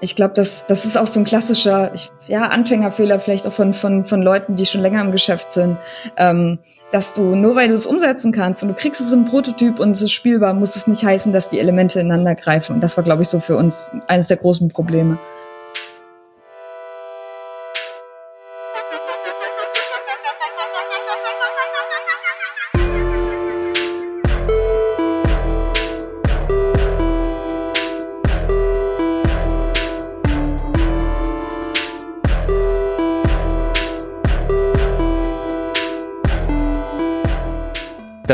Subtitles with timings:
[0.00, 3.74] Ich glaube, das, das ist auch so ein klassischer ich, ja, Anfängerfehler vielleicht auch von,
[3.74, 5.76] von, von Leuten, die schon länger im Geschäft sind,
[6.16, 6.58] ähm,
[6.92, 9.92] dass du nur weil du es umsetzen kannst und du kriegst es im Prototyp und
[9.92, 12.76] es ist spielbar, muss es nicht heißen, dass die Elemente ineinander greifen.
[12.76, 15.18] Und das war, glaube ich, so für uns eines der großen Probleme.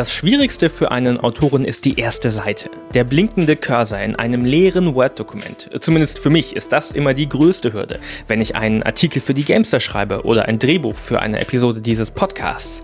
[0.04, 2.68] Das Schwierigste für einen Autoren ist die erste Seite.
[2.92, 5.70] Der blinkende Cursor in einem leeren Word-Dokument.
[5.80, 9.46] Zumindest für mich ist das immer die größte Hürde, wenn ich einen Artikel für die
[9.46, 12.82] Gamester schreibe oder ein Drehbuch für eine Episode dieses Podcasts.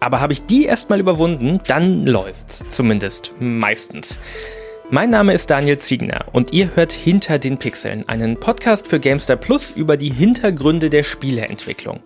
[0.00, 2.62] Aber habe ich die erstmal überwunden, dann läuft's.
[2.68, 4.18] Zumindest meistens.
[4.90, 9.36] Mein Name ist Daniel Ziegner und ihr hört Hinter den Pixeln, einen Podcast für Gamester
[9.36, 12.00] Plus über die Hintergründe der Spieleentwicklung.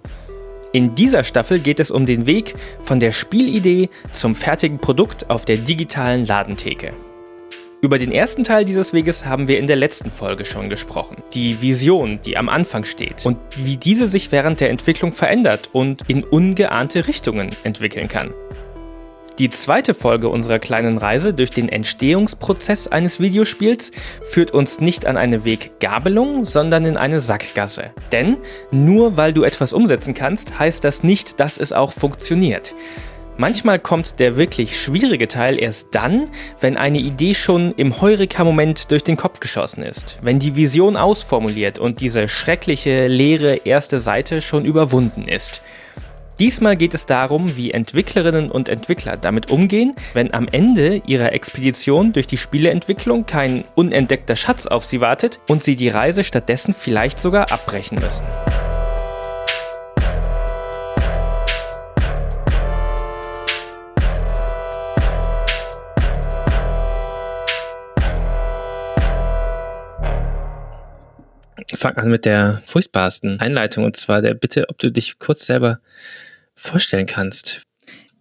[0.75, 5.45] In dieser Staffel geht es um den Weg von der Spielidee zum fertigen Produkt auf
[5.45, 6.95] der digitalen Ladentheke.
[7.83, 11.17] Über den ersten Teil dieses Weges haben wir in der letzten Folge schon gesprochen.
[11.35, 16.09] Die Vision, die am Anfang steht und wie diese sich während der Entwicklung verändert und
[16.09, 18.31] in ungeahnte Richtungen entwickeln kann.
[19.39, 23.91] Die zweite Folge unserer kleinen Reise durch den Entstehungsprozess eines Videospiels
[24.29, 27.91] führt uns nicht an eine Weggabelung, sondern in eine Sackgasse.
[28.13, 28.37] Denn
[28.71, 32.75] nur weil du etwas umsetzen kannst, heißt das nicht, dass es auch funktioniert.
[33.39, 36.29] Manchmal kommt der wirklich schwierige Teil erst dann,
[36.61, 41.79] wenn eine Idee schon im Heureka-Moment durch den Kopf geschossen ist, wenn die Vision ausformuliert
[41.79, 45.63] und diese schreckliche, leere erste Seite schon überwunden ist.
[46.39, 52.13] Diesmal geht es darum, wie Entwicklerinnen und Entwickler damit umgehen, wenn am Ende ihrer Expedition
[52.13, 57.21] durch die Spieleentwicklung kein unentdeckter Schatz auf sie wartet und sie die Reise stattdessen vielleicht
[57.21, 58.25] sogar abbrechen müssen.
[71.73, 75.81] Ich an mit der furchtbarsten Einleitung und zwar der Bitte, ob du dich kurz selber
[76.55, 77.63] vorstellen kannst.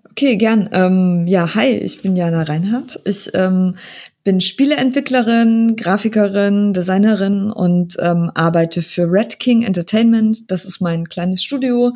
[0.09, 0.69] Okay, gern.
[0.72, 3.00] Ähm, ja, hi, ich bin Jana Reinhardt.
[3.06, 3.75] Ich ähm,
[4.23, 10.50] bin Spieleentwicklerin, Grafikerin, Designerin und ähm, arbeite für Red King Entertainment.
[10.51, 11.94] Das ist mein kleines Studio,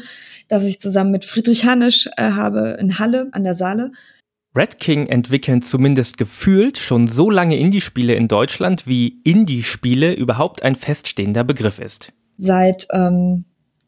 [0.47, 3.91] das ich zusammen mit Friedrich Hanisch äh, habe in Halle an der Saale.
[4.55, 10.75] Red King entwickeln zumindest gefühlt schon so lange Indie-Spiele in Deutschland, wie Indie-Spiele überhaupt ein
[10.75, 12.13] feststehender Begriff ist.
[12.37, 13.45] Seit ähm,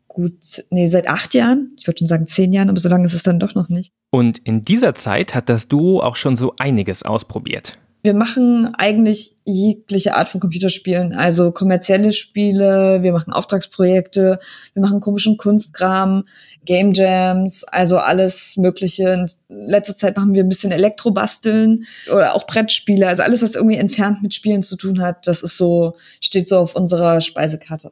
[0.10, 1.72] gut, nee, seit acht Jahren.
[1.78, 3.94] Ich würde schon sagen zehn Jahren, aber so lange ist es dann doch noch nicht.
[4.10, 7.78] Und in dieser Zeit hat das Duo auch schon so einiges ausprobiert.
[8.04, 14.40] Wir machen eigentlich jegliche Art von Computerspielen, also kommerzielle Spiele, wir machen Auftragsprojekte,
[14.74, 16.24] wir machen komischen Kunstkram,
[16.68, 19.28] Game Jams, also alles Mögliche.
[19.50, 23.78] In letzter Zeit machen wir ein bisschen Elektrobasteln oder auch Brettspiele, also alles, was irgendwie
[23.78, 27.92] entfernt mit Spielen zu tun hat, das ist so, steht so auf unserer Speisekarte.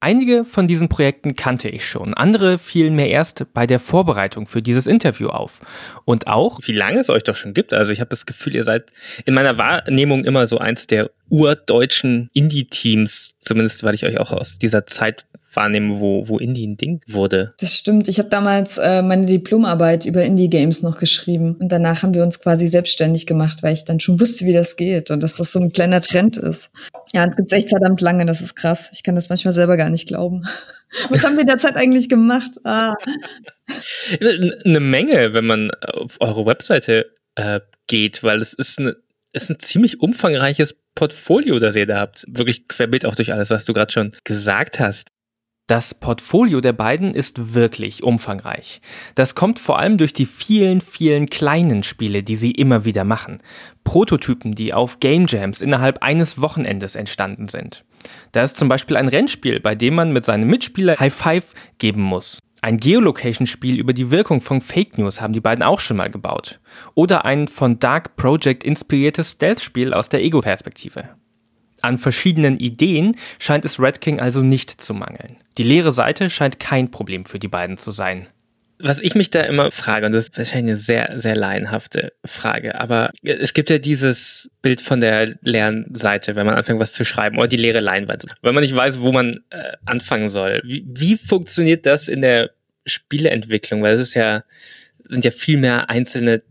[0.00, 4.62] Einige von diesen Projekten kannte ich schon, andere fielen mir erst bei der Vorbereitung für
[4.62, 5.58] dieses Interview auf.
[6.04, 7.72] Und auch, wie lange es euch doch schon gibt.
[7.72, 8.92] Also ich habe das Gefühl, ihr seid
[9.24, 14.58] in meiner Wahrnehmung immer so eins der urdeutschen Indie-Teams, zumindest weil ich euch auch aus
[14.60, 17.54] dieser Zeit wahrnehme, wo, wo Indie ein Ding wurde.
[17.60, 18.08] Das stimmt.
[18.08, 22.40] Ich habe damals äh, meine Diplomarbeit über Indie-Games noch geschrieben und danach haben wir uns
[22.40, 25.60] quasi selbstständig gemacht, weil ich dann schon wusste, wie das geht und dass das so
[25.60, 26.70] ein kleiner Trend ist.
[27.12, 28.90] Ja, es gibt echt verdammt lange, das ist krass.
[28.92, 30.44] Ich kann das manchmal selber gar nicht glauben.
[31.10, 32.52] Was haben wir in der Zeit eigentlich gemacht?
[32.64, 32.94] Ah.
[34.20, 38.96] Eine Menge, wenn man auf eure Webseite äh, geht, weil es ist, eine,
[39.32, 42.24] ist ein ziemlich umfangreiches Portfolio, das ihr da habt.
[42.28, 45.08] Wirklich querbeet auch durch alles, was du gerade schon gesagt hast.
[45.68, 48.80] Das Portfolio der beiden ist wirklich umfangreich.
[49.14, 53.42] Das kommt vor allem durch die vielen, vielen kleinen Spiele, die sie immer wieder machen.
[53.84, 57.84] Prototypen, die auf Game Jams innerhalb eines Wochenendes entstanden sind.
[58.32, 62.00] Da ist zum Beispiel ein Rennspiel, bei dem man mit seinem Mitspieler High Five geben
[62.00, 62.38] muss.
[62.62, 66.60] Ein Geolocation-Spiel über die Wirkung von Fake News haben die beiden auch schon mal gebaut.
[66.94, 71.10] Oder ein von Dark Project inspiriertes Stealth-Spiel aus der Ego-Perspektive.
[71.82, 75.36] An verschiedenen Ideen scheint es Red King also nicht zu mangeln.
[75.58, 78.28] Die leere Seite scheint kein Problem für die beiden zu sein.
[78.80, 82.80] Was ich mich da immer frage, und das ist wahrscheinlich eine sehr, sehr laienhafte Frage,
[82.80, 87.04] aber es gibt ja dieses Bild von der leeren Seite, wenn man anfängt, was zu
[87.04, 90.60] schreiben, oder die leere Leinwand, wenn man nicht weiß, wo man äh, anfangen soll.
[90.64, 92.50] Wie, wie funktioniert das in der
[92.86, 93.82] Spieleentwicklung?
[93.82, 94.44] Weil es ist ja,
[95.08, 96.42] sind ja viel mehr einzelne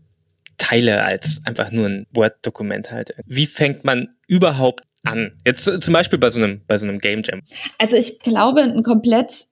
[0.58, 3.14] Teile als einfach nur ein Word-Dokument halt.
[3.24, 5.32] Wie fängt man überhaupt an?
[5.44, 7.40] Jetzt zum Beispiel bei so einem, bei so einem Game Jam.
[7.78, 9.48] Also ich glaube, ein komplett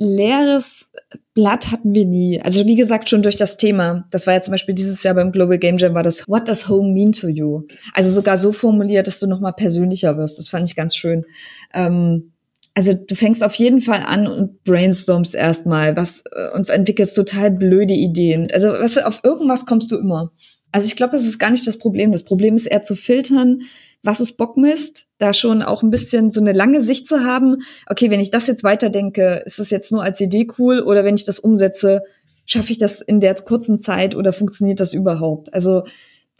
[0.00, 0.90] leeres
[1.34, 2.40] Blatt hatten wir nie.
[2.40, 4.06] Also wie gesagt, schon durch das Thema.
[4.10, 6.68] Das war ja zum Beispiel dieses Jahr beim Global Game Jam war das What does
[6.68, 7.62] home mean to you?
[7.92, 10.38] Also sogar so formuliert, dass du nochmal persönlicher wirst.
[10.38, 11.26] Das fand ich ganz schön.
[11.74, 12.32] Ähm,
[12.74, 17.50] also du fängst auf jeden Fall an und brainstormst erstmal was äh, und entwickelst total
[17.50, 18.48] blöde Ideen.
[18.52, 20.32] Also was, auf irgendwas kommst du immer.
[20.72, 22.12] Also ich glaube, das ist gar nicht das Problem.
[22.12, 23.62] Das Problem ist eher zu filtern,
[24.02, 27.58] was ist Bockmist, da schon auch ein bisschen so eine lange Sicht zu haben.
[27.86, 31.16] Okay, wenn ich das jetzt weiterdenke, ist das jetzt nur als Idee cool oder wenn
[31.16, 32.02] ich das umsetze,
[32.46, 35.52] schaffe ich das in der kurzen Zeit oder funktioniert das überhaupt?
[35.52, 35.84] Also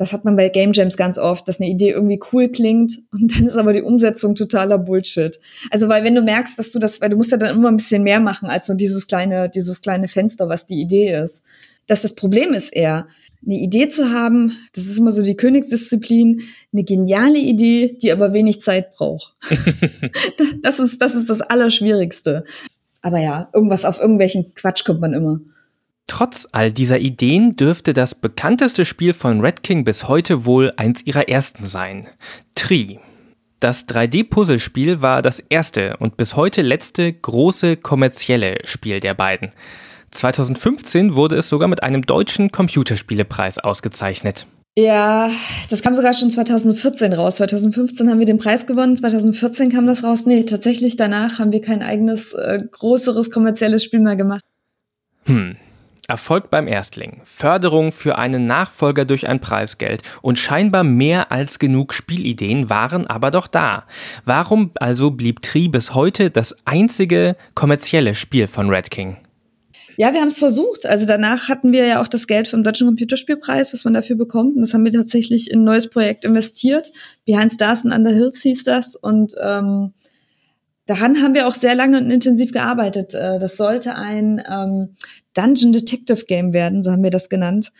[0.00, 3.36] das hat man bei Game Jams ganz oft, dass eine Idee irgendwie cool klingt und
[3.36, 5.38] dann ist aber die Umsetzung totaler Bullshit.
[5.70, 7.76] Also weil wenn du merkst, dass du das, weil du musst ja dann immer ein
[7.76, 11.42] bisschen mehr machen als nur dieses kleine, dieses kleine Fenster, was die Idee ist.
[11.90, 13.08] Dass das Problem ist eher,
[13.44, 16.40] eine Idee zu haben, das ist immer so die Königsdisziplin,
[16.72, 19.34] eine geniale Idee, die aber wenig Zeit braucht.
[20.62, 22.44] das ist, das ist das Allerschwierigste.
[23.02, 25.40] Aber ja, irgendwas auf irgendwelchen Quatsch kommt man immer.
[26.06, 31.04] Trotz all dieser Ideen dürfte das bekannteste Spiel von Red King bis heute wohl eins
[31.04, 32.06] ihrer ersten sein.
[32.54, 32.98] Tree.
[33.58, 39.50] Das 3D-Puzzlespiel war das erste und bis heute letzte große kommerzielle Spiel der beiden.
[40.12, 44.46] 2015 wurde es sogar mit einem deutschen Computerspielepreis ausgezeichnet.
[44.78, 45.30] Ja,
[45.68, 47.36] das kam sogar schon 2014 raus.
[47.36, 50.26] 2015 haben wir den Preis gewonnen, 2014 kam das raus.
[50.26, 54.44] Nee, tatsächlich danach haben wir kein eigenes, äh, größeres kommerzielles Spiel mehr gemacht.
[55.24, 55.56] Hm.
[56.08, 61.94] Erfolg beim Erstling, Förderung für einen Nachfolger durch ein Preisgeld und scheinbar mehr als genug
[61.94, 63.84] Spielideen waren aber doch da.
[64.24, 69.18] Warum also blieb Tri bis heute das einzige kommerzielle Spiel von Red King?
[70.00, 70.86] Ja, wir haben es versucht.
[70.86, 74.56] Also danach hatten wir ja auch das Geld vom Deutschen Computerspielpreis, was man dafür bekommt.
[74.56, 76.90] Und das haben wir tatsächlich in ein neues Projekt investiert.
[77.26, 78.96] Behind Stars and Under Hills hieß das.
[78.96, 79.92] Und ähm,
[80.86, 83.12] daran haben wir auch sehr lange und intensiv gearbeitet.
[83.12, 84.94] Äh, das sollte ein ähm,
[85.34, 87.70] Dungeon Detective Game werden, so haben wir das genannt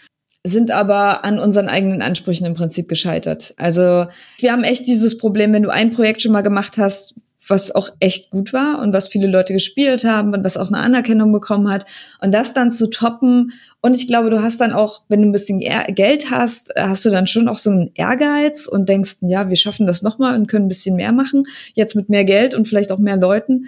[0.43, 3.53] sind aber an unseren eigenen Ansprüchen im Prinzip gescheitert.
[3.59, 4.07] Also
[4.39, 7.15] wir haben echt dieses Problem, wenn du ein Projekt schon mal gemacht hast,
[7.51, 10.79] was auch echt gut war und was viele Leute gespielt haben und was auch eine
[10.79, 11.85] Anerkennung bekommen hat.
[12.21, 13.53] Und das dann zu toppen.
[13.81, 17.11] Und ich glaube, du hast dann auch, wenn du ein bisschen Geld hast, hast du
[17.11, 20.67] dann schon auch so einen Ehrgeiz und denkst, ja, wir schaffen das nochmal und können
[20.67, 21.47] ein bisschen mehr machen.
[21.75, 23.67] Jetzt mit mehr Geld und vielleicht auch mehr Leuten.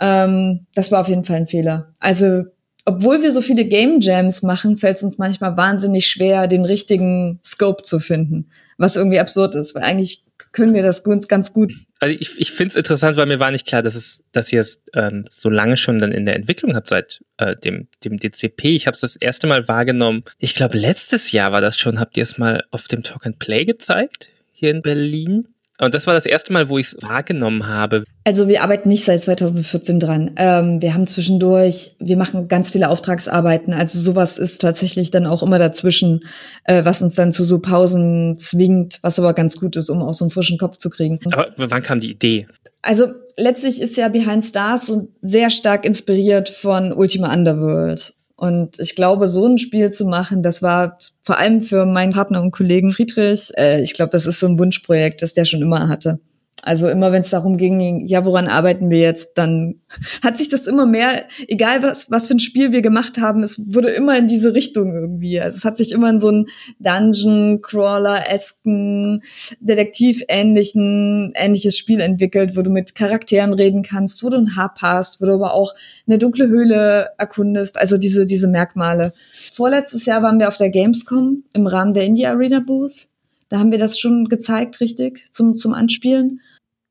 [0.00, 1.92] Ähm, das war auf jeden Fall ein Fehler.
[2.00, 2.44] Also,
[2.84, 7.38] obwohl wir so viele Game Jams machen, fällt es uns manchmal wahnsinnig schwer, den richtigen
[7.44, 8.48] Scope zu finden.
[8.78, 10.22] Was irgendwie absurd ist, weil eigentlich
[10.52, 11.72] können wir das ganz, ganz gut.
[12.00, 14.60] Also ich, ich finde es interessant, weil mir war nicht klar, dass es, dass ihr
[14.60, 18.76] es ähm, so lange schon dann in der Entwicklung habt seit äh, dem, dem DCP.
[18.76, 20.24] Ich habe es das erste Mal wahrgenommen.
[20.38, 22.00] Ich glaube, letztes Jahr war das schon.
[22.00, 25.48] Habt ihr es mal auf dem Talk and Play gezeigt hier in Berlin?
[25.80, 28.04] Und das war das erste Mal, wo ich es wahrgenommen habe.
[28.24, 30.32] Also wir arbeiten nicht seit 2014 dran.
[30.36, 33.72] Ähm, wir haben zwischendurch, wir machen ganz viele Auftragsarbeiten.
[33.72, 36.20] Also sowas ist tatsächlich dann auch immer dazwischen,
[36.64, 40.14] äh, was uns dann zu so Pausen zwingt, was aber ganz gut ist, um auch
[40.14, 41.20] so einen frischen Kopf zu kriegen.
[41.32, 42.48] Aber wann kam die Idee?
[42.82, 44.92] Also letztlich ist ja Behind Stars
[45.22, 48.14] sehr stark inspiriert von Ultima Underworld.
[48.38, 52.40] Und ich glaube, so ein Spiel zu machen, das war vor allem für meinen Partner
[52.40, 55.88] und Kollegen Friedrich, äh, ich glaube, das ist so ein Wunschprojekt, das der schon immer
[55.88, 56.20] hatte.
[56.62, 59.76] Also immer wenn es darum ging, ja, woran arbeiten wir jetzt, dann
[60.24, 63.74] hat sich das immer mehr, egal was, was für ein Spiel wir gemacht haben, es
[63.74, 65.40] wurde immer in diese Richtung irgendwie.
[65.40, 66.46] Also es hat sich immer in so einen
[66.80, 69.22] Dungeon-Crawler-esken,
[69.60, 75.20] Detektiv-ähnlichen, ähnliches Spiel entwickelt, wo du mit Charakteren reden kannst, wo du ein Haar passt,
[75.20, 75.74] wo du aber auch
[76.06, 79.12] eine dunkle Höhle erkundest, also diese, diese Merkmale.
[79.52, 83.08] Vorletztes Jahr waren wir auf der Gamescom im Rahmen der Indie Arena Booth.
[83.48, 86.40] Da haben wir das schon gezeigt, richtig, zum, zum Anspielen.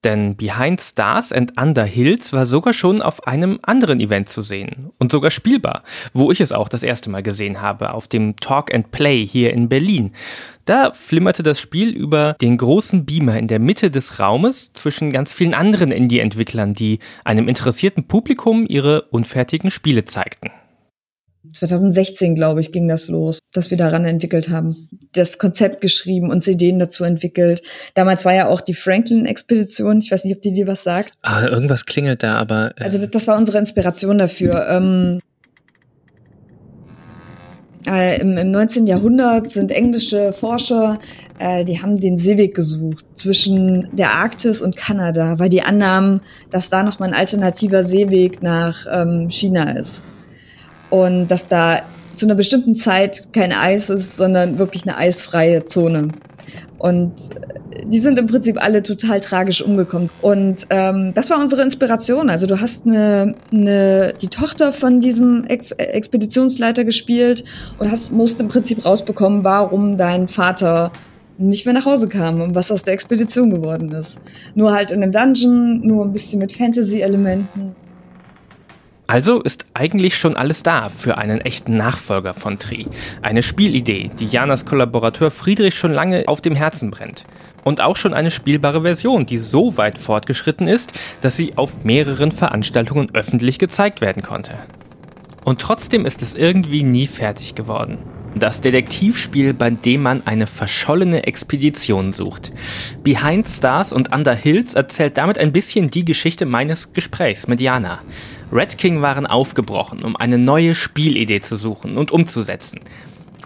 [0.04, 4.92] Denn Behind Stars and Under Hills war sogar schon auf einem anderen Event zu sehen
[5.00, 5.84] und sogar spielbar,
[6.14, 9.52] wo ich es auch das erste Mal gesehen habe, auf dem Talk and Play hier
[9.54, 10.12] in Berlin.
[10.66, 15.34] Da flimmerte das Spiel über den großen Beamer in der Mitte des Raumes zwischen ganz
[15.34, 20.52] vielen anderen Indie-Entwicklern, die einem interessierten Publikum ihre unfertigen Spiele zeigten.
[21.54, 24.90] 2016, glaube ich, ging das los, dass wir daran entwickelt haben.
[25.14, 27.62] Das Konzept geschrieben, uns Ideen dazu entwickelt.
[27.94, 30.00] Damals war ja auch die Franklin-Expedition.
[30.00, 31.14] Ich weiß nicht, ob die dir was sagt.
[31.22, 32.74] Ah, irgendwas klingelt da, aber.
[32.78, 34.68] Äh also das war unsere Inspiration dafür.
[34.70, 35.20] Ähm,
[37.88, 38.86] äh, im, im 19.
[38.86, 41.00] Jahrhundert sind englische Forscher,
[41.40, 46.70] äh, die haben den Seeweg gesucht zwischen der Arktis und Kanada, weil die annahmen, dass
[46.70, 50.04] da noch mal ein alternativer Seeweg nach ähm, China ist
[50.90, 51.82] und dass da
[52.14, 56.10] zu einer bestimmten Zeit kein Eis ist, sondern wirklich eine eisfreie Zone.
[56.78, 57.14] Und
[57.72, 60.10] äh, die sind im Prinzip alle total tragisch umgekommen.
[60.22, 62.30] Und ähm, das war unsere Inspiration.
[62.30, 67.44] Also du hast eine, eine die Tochter von diesem Ex Expeditionsleiter gespielt
[67.80, 70.92] und hast musst im Prinzip rausbekommen, warum dein Vater
[71.38, 74.18] nicht mehr nach Hause kam und was aus der Expedition geworden ist.
[74.56, 77.76] Nur halt in einem Dungeon, nur ein bisschen mit Fantasy-Elementen.
[79.08, 82.88] Also ist eigentlich schon alles da für einen echten Nachfolger von Tri.
[83.22, 87.24] Eine Spielidee, die Janas Kollaborateur Friedrich schon lange auf dem Herzen brennt.
[87.64, 92.34] Und auch schon eine spielbare Version, die so weit fortgeschritten ist, dass sie auf mehreren
[92.34, 94.56] Veranstaltungen öffentlich gezeigt werden konnte.
[95.46, 98.00] Und trotzdem ist es irgendwie nie fertig geworden.
[98.36, 102.52] Das Detektivspiel, bei dem man eine verschollene Expedition sucht.
[103.04, 108.00] Behind Stars und Under Hills erzählt damit ein bisschen die Geschichte meines Gesprächs mit Jana.
[108.52, 112.80] Red King waren aufgebrochen, um eine neue Spielidee zu suchen und umzusetzen.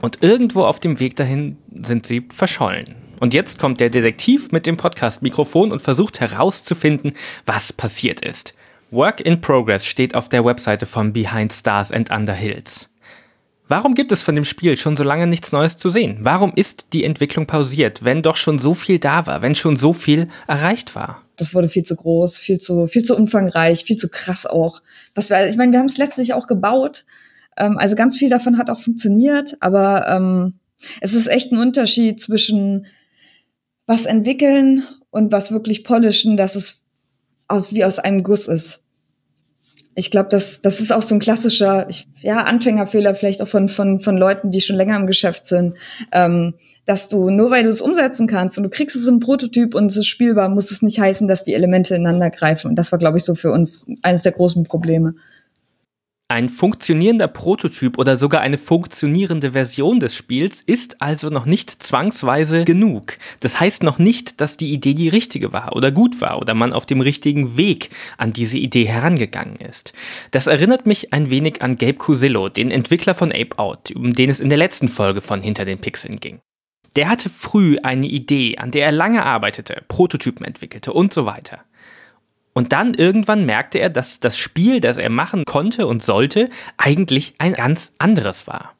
[0.01, 2.95] Und irgendwo auf dem Weg dahin sind sie verschollen.
[3.19, 7.13] Und jetzt kommt der Detektiv mit dem Podcast-Mikrofon und versucht herauszufinden,
[7.45, 8.55] was passiert ist.
[8.89, 12.89] Work in Progress steht auf der Webseite von Behind Stars and Under Hills.
[13.67, 16.17] Warum gibt es von dem Spiel schon so lange nichts Neues zu sehen?
[16.21, 19.93] Warum ist die Entwicklung pausiert, wenn doch schon so viel da war, wenn schon so
[19.93, 21.21] viel erreicht war?
[21.41, 24.83] Das wurde viel zu groß, viel zu, viel zu umfangreich, viel zu krass auch.
[25.15, 27.03] Was wir, ich meine, wir haben es letztlich auch gebaut.
[27.57, 30.59] Ähm, also ganz viel davon hat auch funktioniert, aber ähm,
[30.99, 32.85] es ist echt ein Unterschied zwischen
[33.87, 36.83] was entwickeln und was wirklich polischen, dass es
[37.71, 38.83] wie aus einem Guss ist
[39.93, 43.67] ich glaube, das, das ist auch so ein klassischer, ich, ja, Anfängerfehler vielleicht auch von,
[43.67, 45.75] von, von Leuten, die schon länger im Geschäft sind,
[46.11, 46.53] ähm,
[46.85, 49.87] dass du nur weil du es umsetzen kannst und du kriegst es im Prototyp und
[49.87, 52.67] es ist spielbar, muss es nicht heißen, dass die Elemente ineinander greifen.
[52.69, 55.15] Und das war, glaube ich, so für uns eines der großen Probleme.
[56.31, 62.63] Ein funktionierender Prototyp oder sogar eine funktionierende Version des Spiels ist also noch nicht zwangsweise
[62.63, 63.17] genug.
[63.41, 66.71] Das heißt noch nicht, dass die Idee die richtige war oder gut war oder man
[66.71, 69.91] auf dem richtigen Weg an diese Idee herangegangen ist.
[70.31, 74.29] Das erinnert mich ein wenig an Gabe Cusillo, den Entwickler von Ape Out, um den
[74.29, 76.39] es in der letzten Folge von Hinter den Pixeln ging.
[76.95, 81.61] Der hatte früh eine Idee, an der er lange arbeitete, Prototypen entwickelte und so weiter.
[82.53, 87.35] Und dann irgendwann merkte er, dass das Spiel, das er machen konnte und sollte, eigentlich
[87.37, 88.75] ein ganz anderes war.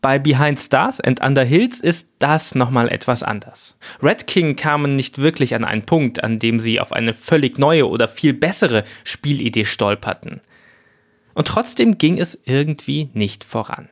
[0.00, 3.76] Bei Behind Stars and Under Hills ist das nochmal etwas anders.
[4.00, 7.88] Red King kamen nicht wirklich an einen Punkt, an dem sie auf eine völlig neue
[7.88, 10.40] oder viel bessere Spielidee stolperten.
[11.34, 13.88] Und trotzdem ging es irgendwie nicht voran.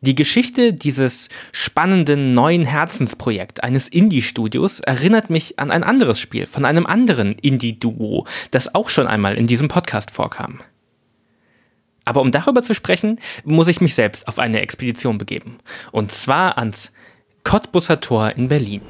[0.00, 6.64] Die Geschichte dieses spannenden neuen Herzensprojekt eines Indie-Studios erinnert mich an ein anderes Spiel von
[6.64, 10.60] einem anderen Indie-Duo, das auch schon einmal in diesem Podcast vorkam.
[12.04, 15.58] Aber um darüber zu sprechen, muss ich mich selbst auf eine Expedition begeben.
[15.90, 16.92] Und zwar ans
[17.42, 18.82] Cottbusser Tor in Berlin.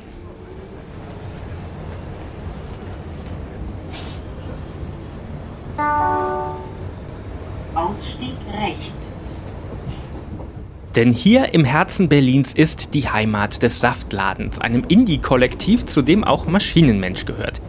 [10.99, 16.49] Denn hier im Herzen Berlins ist die Heimat des Saftladens, einem Indie-Kollektiv, zu dem auch
[16.49, 17.63] Maschinenmensch gehört.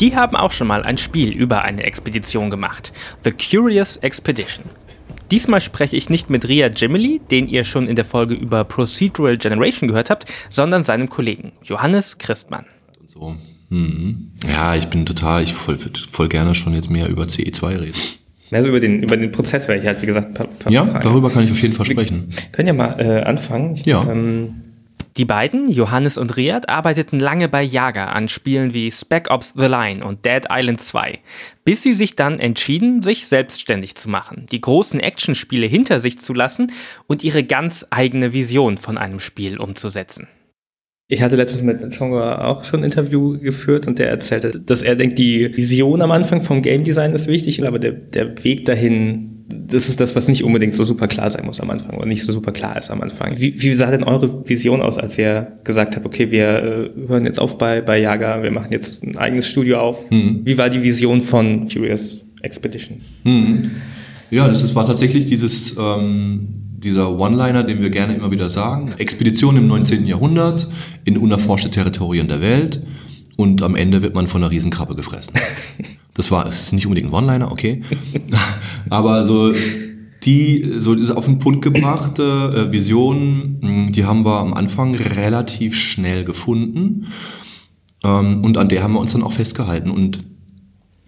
[0.00, 4.64] Die haben auch schon mal ein Spiel über eine Expedition gemacht, The Curious Expedition.
[5.30, 9.36] Diesmal spreche ich nicht mit Ria Gemily, den ihr schon in der Folge über Procedural
[9.36, 12.64] Generation gehört habt, sondern seinem Kollegen Johannes Christmann.
[13.04, 13.36] So.
[13.68, 14.32] Hm.
[14.48, 15.76] Ja, ich bin total, ich voll,
[16.10, 17.98] voll gerne schon jetzt mehr über CE2 reden.
[18.52, 21.00] Also über den, über den Prozess werde ich halt, wie gesagt, paar, paar Ja, Fragen.
[21.02, 22.28] darüber kann ich auf jeden Fall sprechen.
[22.30, 23.74] Wir können ja mal äh, anfangen.
[23.74, 24.02] Ich, ja.
[24.10, 24.54] Ähm,
[25.18, 29.66] die beiden, Johannes und Riyad, arbeiteten lange bei Jaga an Spielen wie Spec Ops The
[29.66, 31.18] Line und Dead Island 2,
[31.64, 36.32] bis sie sich dann entschieden, sich selbstständig zu machen, die großen Actionspiele hinter sich zu
[36.32, 36.72] lassen
[37.08, 40.28] und ihre ganz eigene Vision von einem Spiel umzusetzen.
[41.08, 44.96] Ich hatte letztens mit Chongo auch schon ein Interview geführt und der erzählte, dass er
[44.96, 49.44] denkt, die Vision am Anfang vom Game Design ist wichtig, aber der, der Weg dahin,
[49.48, 52.22] das ist das, was nicht unbedingt so super klar sein muss am Anfang oder nicht
[52.22, 53.38] so super klar ist am Anfang.
[53.38, 57.24] Wie, wie sah denn eure Vision aus, als ihr gesagt habt, okay, wir äh, hören
[57.26, 60.10] jetzt auf bei, bei Yaga, wir machen jetzt ein eigenes Studio auf?
[60.10, 60.40] Mhm.
[60.44, 63.02] Wie war die Vision von Furious Expedition?
[63.24, 63.72] Mhm.
[64.30, 68.92] Ja, das ist, war tatsächlich dieses ähm, dieser One-Liner, den wir gerne immer wieder sagen.
[68.98, 70.06] Expedition im 19.
[70.06, 70.68] Jahrhundert
[71.04, 72.84] in unerforschte Territorien der Welt
[73.36, 75.34] und am Ende wird man von einer Riesenkrabbe gefressen.
[76.14, 77.80] Das war, das ist nicht unbedingt ein One-Liner, okay.
[78.90, 79.50] Aber so
[80.24, 85.74] die so auf den Punkt gebrachte äh, Vision, hm, die haben wir am Anfang relativ
[85.74, 87.06] schnell gefunden.
[88.04, 89.90] Ähm, und an der haben wir uns dann auch festgehalten.
[89.90, 90.22] Und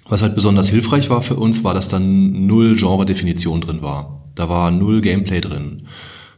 [0.08, 4.23] was halt besonders hilfreich war für uns, war, dass dann null Genre-Definition drin war.
[4.34, 5.86] Da war null Gameplay drin.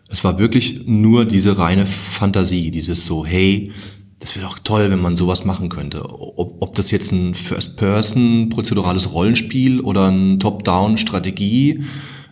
[0.08, 3.72] Es war wirklich nur diese reine Fantasie, dieses so, hey,
[4.18, 6.04] das wäre doch toll, wenn man sowas machen könnte.
[6.08, 11.84] Ob, ob das jetzt ein First-Person prozedurales Rollenspiel oder ein Top-Down-Strategie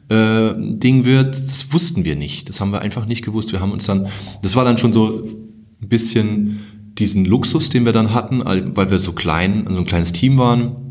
[0.09, 2.49] äh, Ding wird, das wussten wir nicht.
[2.49, 3.53] Das haben wir einfach nicht gewusst.
[3.53, 4.07] Wir haben uns dann,
[4.43, 5.25] das war dann schon so
[5.83, 6.61] ein bisschen
[6.99, 10.84] diesen Luxus, den wir dann hatten, weil wir so klein, so ein kleines Team waren,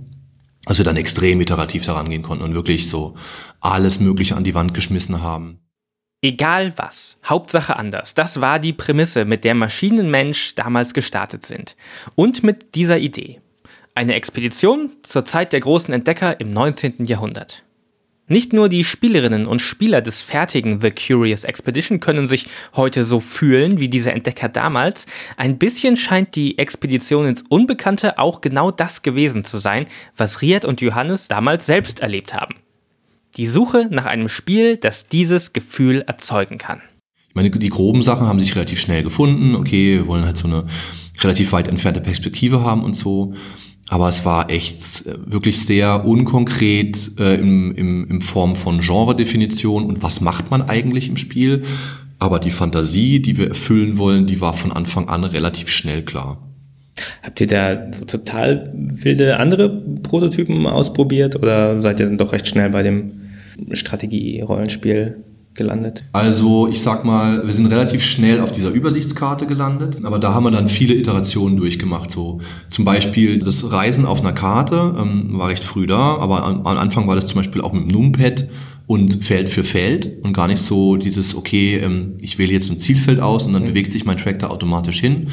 [0.66, 3.16] dass wir dann extrem iterativ daran gehen konnten und wirklich so
[3.60, 5.60] alles Mögliche an die Wand geschmissen haben.
[6.22, 8.14] Egal was, Hauptsache anders.
[8.14, 11.76] Das war die Prämisse, mit der Maschinenmensch damals gestartet sind.
[12.16, 13.42] Und mit dieser Idee.
[13.94, 17.04] Eine Expedition zur Zeit der großen Entdecker im 19.
[17.04, 17.64] Jahrhundert.
[18.30, 23.20] Nicht nur die Spielerinnen und Spieler des fertigen The Curious Expedition können sich heute so
[23.20, 29.02] fühlen wie diese Entdecker damals, ein bisschen scheint die Expedition ins Unbekannte auch genau das
[29.02, 32.56] gewesen zu sein, was Riad und Johannes damals selbst erlebt haben.
[33.36, 36.82] Die Suche nach einem Spiel, das dieses Gefühl erzeugen kann.
[37.28, 39.56] Ich meine, die groben Sachen haben sich relativ schnell gefunden.
[39.56, 40.66] Okay, wir wollen halt so eine
[41.20, 43.34] relativ weit entfernte Perspektive haben und so.
[43.94, 49.86] Aber es war echt äh, wirklich sehr unkonkret äh, im, im, in Form von Genre-Definition
[49.86, 51.62] und was macht man eigentlich im Spiel.
[52.18, 56.42] Aber die Fantasie, die wir erfüllen wollen, die war von Anfang an relativ schnell klar.
[57.22, 62.48] Habt ihr da so total wilde andere Prototypen ausprobiert oder seid ihr dann doch recht
[62.48, 63.12] schnell bei dem
[63.74, 65.24] Strategie-Rollenspiel
[65.56, 66.04] gelandet?
[66.14, 70.44] Also ich sag mal, wir sind relativ schnell auf dieser Übersichtskarte gelandet, aber da haben
[70.44, 72.12] wir dann viele Iterationen durchgemacht.
[72.12, 76.66] So zum Beispiel das Reisen auf einer Karte ähm, war recht früh da, aber am,
[76.66, 78.48] Anfang war das zum Beispiel auch mit dem Numpad
[78.86, 82.80] und Feld für Feld und gar nicht so dieses, okay, ähm, ich wähle jetzt ein
[82.80, 83.68] Zielfeld aus und dann mhm.
[83.68, 85.28] bewegt sich mein Track da automatisch hin,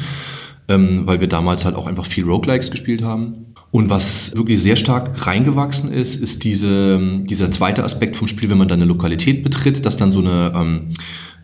[0.67, 3.50] ähm, weil wir damals halt auch einfach viel Roguelikes gespielt haben.
[3.71, 8.57] Und was wirklich sehr stark reingewachsen ist, ist diese, dieser zweite Aspekt vom Spiel, wenn
[8.57, 10.87] man dann eine Lokalität betritt, dass dann so eine, ähm,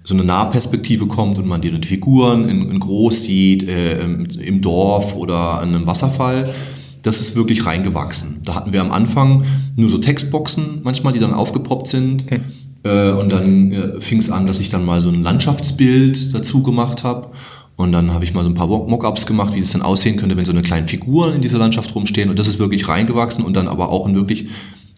[0.04, 5.16] so eine Nahperspektive kommt und man die Figuren in, in groß sieht, äh, im Dorf
[5.16, 6.54] oder an einem Wasserfall.
[7.02, 8.42] Das ist wirklich reingewachsen.
[8.44, 9.46] Da hatten wir am Anfang
[9.78, 12.30] nur so Textboxen manchmal, die dann aufgepoppt sind.
[12.30, 12.42] Hm.
[12.84, 16.64] Äh, und dann äh, fing es an, dass ich dann mal so ein Landschaftsbild dazu
[16.64, 17.30] gemacht habe.
[17.78, 20.36] Und dann habe ich mal so ein paar Mockups gemacht, wie das dann aussehen könnte,
[20.36, 22.30] wenn so eine kleine Figuren in dieser Landschaft rumstehen.
[22.30, 24.48] Und das ist wirklich reingewachsen und dann aber auch ein wirklich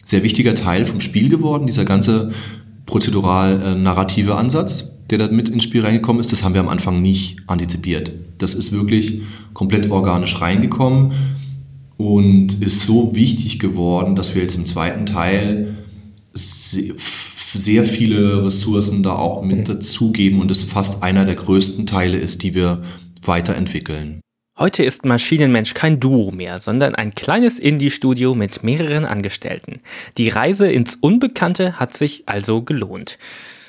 [0.04, 2.32] sehr wichtiger Teil vom Spiel geworden, dieser ganze
[2.86, 6.32] prozedural-narrative äh, Ansatz, der da mit ins Spiel reingekommen ist.
[6.32, 8.12] Das haben wir am Anfang nicht antizipiert.
[8.38, 9.20] Das ist wirklich
[9.52, 11.12] komplett organisch reingekommen
[11.98, 15.76] und ist so wichtig geworden, dass wir jetzt im zweiten Teil
[17.58, 19.64] sehr viele Ressourcen da auch mit mhm.
[19.64, 22.82] dazugeben und es fast einer der größten Teile ist, die wir
[23.22, 24.20] weiterentwickeln.
[24.58, 29.80] Heute ist Maschinenmensch kein Duo mehr, sondern ein kleines Indie-Studio mit mehreren Angestellten.
[30.18, 33.18] Die Reise ins Unbekannte hat sich also gelohnt.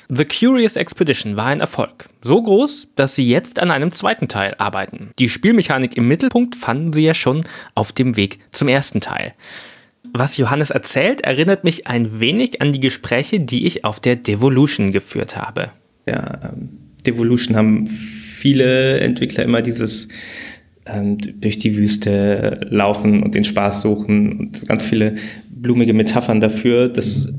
[0.08, 2.10] The Curious Expedition war ein Erfolg.
[2.20, 5.12] So groß, dass sie jetzt an einem zweiten Teil arbeiten.
[5.18, 9.32] Die Spielmechanik im Mittelpunkt fanden sie ja schon auf dem Weg zum ersten Teil.
[10.14, 14.92] Was Johannes erzählt, erinnert mich ein wenig an die Gespräche, die ich auf der Devolution
[14.92, 15.70] geführt habe.
[16.06, 16.68] Ja, ähm,
[17.06, 20.08] Devolution haben viele Entwickler immer dieses
[20.84, 25.14] ähm, durch die Wüste laufen und den Spaß suchen und ganz viele
[25.50, 27.32] blumige Metaphern dafür, dass,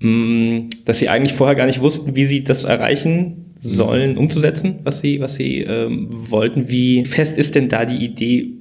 [0.00, 4.80] mh, mm, dass sie eigentlich vorher gar nicht wussten, wie sie das erreichen sollen, umzusetzen,
[4.84, 6.68] was sie, was sie ähm, wollten.
[6.68, 8.52] Wie fest ist denn da die Idee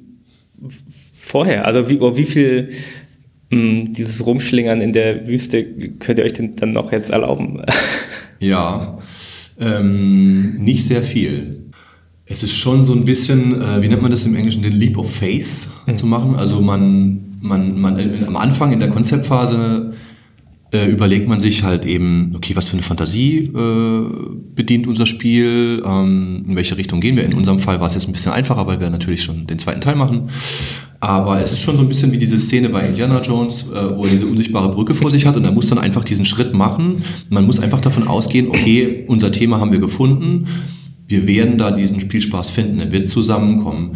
[1.13, 1.65] vorher?
[1.65, 2.69] Also wie, wie viel
[3.91, 5.63] dieses Rumschlingern in der Wüste
[5.99, 7.61] könnt ihr euch denn dann noch jetzt erlauben?
[8.39, 8.97] Ja,
[9.57, 11.71] ähm, nicht sehr viel.
[12.25, 14.97] Es ist schon so ein bisschen, äh, wie nennt man das im Englischen, den Leap
[14.97, 15.95] of Faith mhm.
[15.95, 16.35] zu machen.
[16.35, 19.92] Also man, man, man äh, am Anfang in der Konzeptphase
[20.73, 24.03] äh, überlegt man sich halt eben, okay, was für eine Fantasie äh,
[24.55, 27.23] bedient unser Spiel, ähm, in welche Richtung gehen wir.
[27.23, 29.81] In unserem Fall war es jetzt ein bisschen einfacher, weil wir natürlich schon den zweiten
[29.81, 30.29] Teil machen.
[30.99, 34.05] Aber es ist schon so ein bisschen wie diese Szene bei Indiana Jones, äh, wo
[34.05, 37.03] er diese unsichtbare Brücke vor sich hat und er muss dann einfach diesen Schritt machen.
[37.29, 40.47] Man muss einfach davon ausgehen, okay, unser Thema haben wir gefunden.
[41.07, 42.79] Wir werden da diesen Spielspaß finden.
[42.79, 43.91] Er wird zusammenkommen.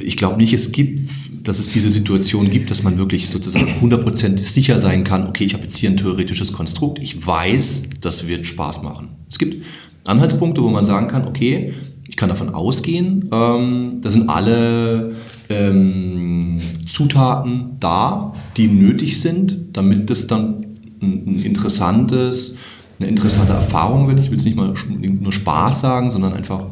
[0.00, 1.08] Ich glaube nicht, es gibt,
[1.46, 5.54] dass es diese Situation gibt, dass man wirklich sozusagen 100% sicher sein kann, okay, ich
[5.54, 6.98] habe jetzt hier ein theoretisches Konstrukt.
[7.00, 9.10] Ich weiß, das wird Spaß machen.
[9.30, 9.64] Es gibt
[10.04, 11.72] Anhaltspunkte, wo man sagen kann, okay,
[12.08, 15.14] ich kann davon ausgehen, ähm, da sind alle
[15.48, 20.66] ähm, Zutaten da, die nötig sind, damit das dann
[21.00, 22.56] ein, ein interessantes,
[22.98, 24.18] eine interessante Erfahrung wird.
[24.18, 26.62] Ich will es nicht mal nur Spaß sagen, sondern einfach,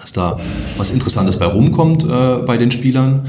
[0.00, 0.38] dass da
[0.76, 3.26] was Interessantes bei rumkommt äh, bei den Spielern.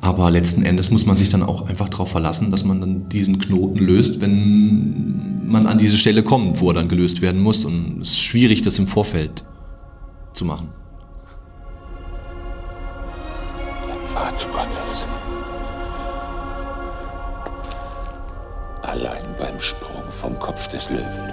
[0.00, 3.38] Aber letzten Endes muss man sich dann auch einfach darauf verlassen, dass man dann diesen
[3.38, 7.64] Knoten löst, wenn man an diese Stelle kommt, wo er dann gelöst werden muss.
[7.64, 9.44] Und es ist schwierig, das im Vorfeld
[10.32, 10.68] zu machen.
[14.04, 15.06] Pfad Gottes.
[18.82, 21.32] Allein beim Sprung vom Kopf des Löwen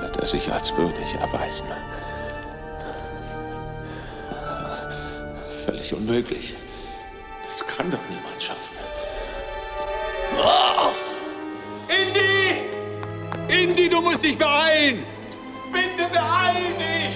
[0.00, 1.66] wird er sich als würdig erweisen.
[5.66, 6.54] Völlig unmöglich.
[7.56, 8.76] Das kann doch niemand schaffen.
[11.86, 12.64] Indy!
[13.62, 15.06] Indy, du musst dich beeilen!
[15.72, 17.14] Bitte beeil dich!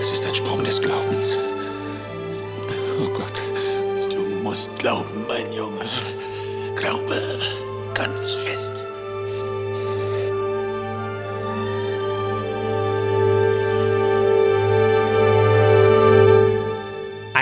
[0.00, 1.36] Es ist ein Sprung des Glaubens.
[2.98, 3.42] Oh Gott,
[4.08, 5.84] du musst glauben, mein Junge.
[6.76, 7.20] Glaube
[7.92, 8.85] ganz fest.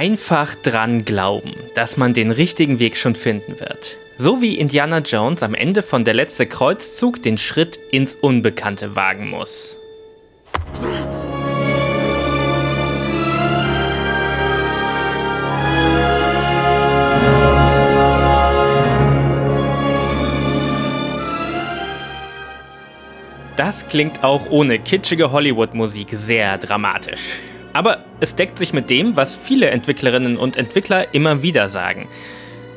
[0.05, 3.97] Einfach dran glauben, dass man den richtigen Weg schon finden wird.
[4.19, 9.31] So wie Indiana Jones am Ende von Der letzte Kreuzzug den Schritt ins Unbekannte wagen
[9.31, 9.79] muss.
[23.57, 27.39] Das klingt auch ohne kitschige Hollywood-Musik sehr dramatisch.
[27.75, 32.09] Aber es deckt sich mit dem, was viele Entwicklerinnen und Entwickler immer wieder sagen.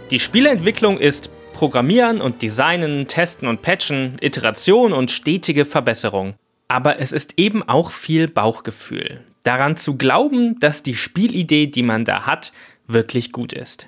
[0.10, 6.34] Die Spieleentwicklung ist Programmieren und Designen, Testen und Patchen, Iteration und stetige Verbesserung.
[6.68, 9.22] Aber es ist eben auch viel Bauchgefühl.
[9.44, 12.52] Daran zu glauben, dass die Spielidee, die man da hat,
[12.88, 13.88] wirklich gut ist.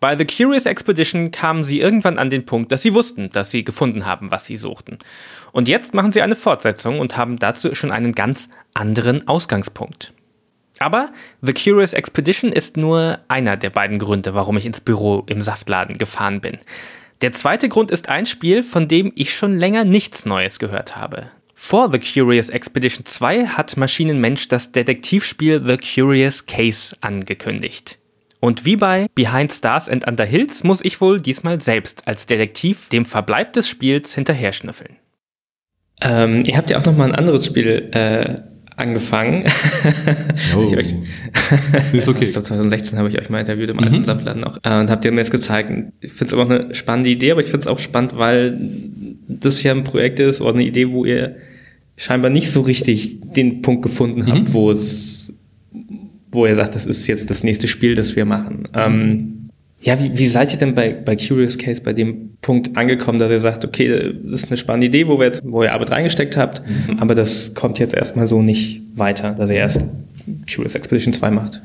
[0.00, 3.64] Bei The Curious Expedition kamen sie irgendwann an den Punkt, dass sie wussten, dass sie
[3.64, 4.98] gefunden haben, was sie suchten.
[5.50, 10.12] Und jetzt machen sie eine Fortsetzung und haben dazu schon einen ganz anderen Ausgangspunkt.
[10.78, 11.10] Aber
[11.42, 15.98] The Curious Expedition ist nur einer der beiden Gründe, warum ich ins Büro im Saftladen
[15.98, 16.58] gefahren bin.
[17.20, 21.30] Der zweite Grund ist ein Spiel, von dem ich schon länger nichts Neues gehört habe.
[21.52, 27.97] Vor The Curious Expedition 2 hat Maschinenmensch das Detektivspiel The Curious Case angekündigt.
[28.40, 32.88] Und wie bei Behind Stars and Under Hills muss ich wohl diesmal selbst als Detektiv
[32.88, 34.96] dem Verbleib des Spiels hinterher schnüffeln.
[36.00, 38.36] Ähm, ihr habt ja auch noch mal ein anderes Spiel äh,
[38.76, 39.44] angefangen.
[40.56, 40.94] Oh, ich euch,
[41.92, 42.24] ist okay.
[42.24, 45.04] ich glaube 2016 habe ich euch mal interviewt im alten Saftladen auch äh, und habt
[45.04, 45.70] ihr mir das gezeigt.
[46.00, 48.58] Ich finde es aber auch eine spannende Idee, aber ich finde es auch spannend, weil
[49.28, 51.36] das ja ein Projekt ist oder eine Idee, wo ihr
[51.96, 55.17] scheinbar nicht so richtig den Punkt gefunden habt, wo es
[56.30, 58.64] wo er sagt, das ist jetzt das nächste Spiel, das wir machen.
[58.74, 59.34] Ähm,
[59.80, 63.30] ja, wie, wie seid ihr denn bei, bei Curious Case bei dem Punkt angekommen, dass
[63.30, 66.36] ihr sagt, okay, das ist eine spannende Idee, wo, wir jetzt, wo ihr Arbeit reingesteckt
[66.36, 66.98] habt, Mhm.
[66.98, 69.84] aber das kommt jetzt erstmal so nicht weiter, dass ihr erst
[70.52, 71.62] Curious Expedition 2 macht?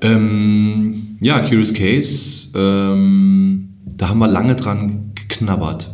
[0.00, 5.90] Ähm, ja, Curious Case, ähm, da haben wir lange dran geknabbert.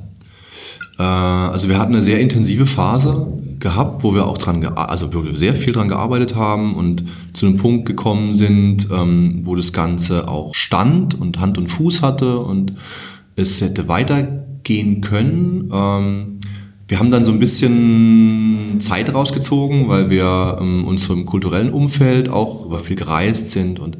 [0.98, 3.26] Äh, also wir hatten eine sehr intensive Phase
[3.60, 7.56] gehabt, wo wir auch dran, also wo sehr viel dran gearbeitet haben und zu einem
[7.56, 12.74] Punkt gekommen sind, ähm, wo das Ganze auch stand und Hand und Fuß hatte und
[13.36, 15.70] es hätte weitergehen können.
[15.72, 16.40] Ähm,
[16.88, 21.70] wir haben dann so ein bisschen Zeit rausgezogen, weil wir ähm, uns so im kulturellen
[21.70, 23.98] Umfeld auch über viel gereist sind und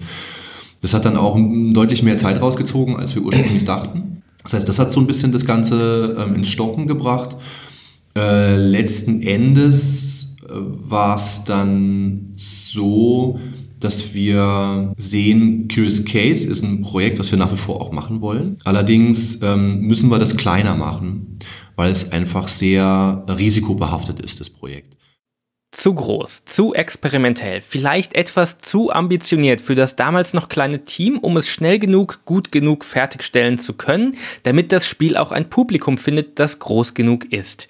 [0.83, 4.23] das hat dann auch deutlich mehr Zeit rausgezogen, als wir ursprünglich dachten.
[4.43, 7.37] Das heißt, das hat so ein bisschen das Ganze ähm, ins Stocken gebracht.
[8.17, 13.39] Äh, letzten Endes äh, war es dann so,
[13.79, 18.21] dass wir sehen, Curious Case ist ein Projekt, was wir nach wie vor auch machen
[18.21, 18.59] wollen.
[18.65, 21.39] Allerdings ähm, müssen wir das kleiner machen,
[21.77, 24.99] weil es einfach sehr risikobehaftet ist, das Projekt.
[25.73, 31.37] Zu groß, zu experimentell, vielleicht etwas zu ambitioniert für das damals noch kleine Team, um
[31.37, 36.41] es schnell genug, gut genug fertigstellen zu können, damit das Spiel auch ein Publikum findet,
[36.41, 37.69] das groß genug ist.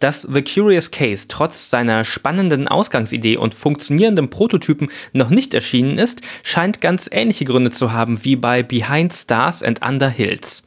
[0.00, 6.22] Dass The Curious Case trotz seiner spannenden Ausgangsidee und funktionierendem Prototypen noch nicht erschienen ist,
[6.42, 10.62] scheint ganz ähnliche Gründe zu haben wie bei Behind Stars and Under Hills.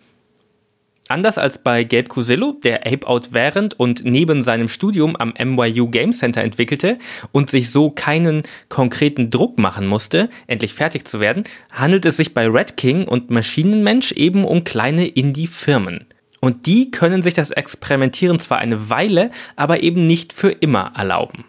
[1.10, 5.90] Anders als bei Gabe Cusillo, der Ape Out während und neben seinem Studium am NYU
[5.90, 6.98] Game Center entwickelte
[7.32, 12.34] und sich so keinen konkreten Druck machen musste, endlich fertig zu werden, handelt es sich
[12.34, 16.06] bei Red King und Maschinenmensch eben um kleine Indie-Firmen.
[16.44, 21.46] Und die können sich das Experimentieren zwar eine Weile, aber eben nicht für immer erlauben.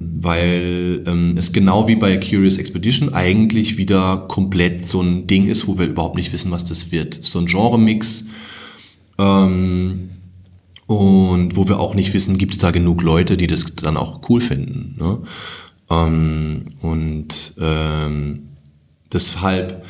[0.00, 5.66] weil ähm, es genau wie bei Curious Expedition eigentlich wieder komplett so ein Ding ist,
[5.66, 7.14] wo wir überhaupt nicht wissen, was das wird.
[7.14, 8.26] So ein Genre-Mix
[9.16, 10.10] ähm,
[10.86, 14.20] und wo wir auch nicht wissen, gibt es da genug Leute, die das dann auch
[14.28, 14.94] cool finden.
[14.98, 15.22] Ne?
[15.88, 18.50] Ähm, und ähm,
[19.10, 19.82] deshalb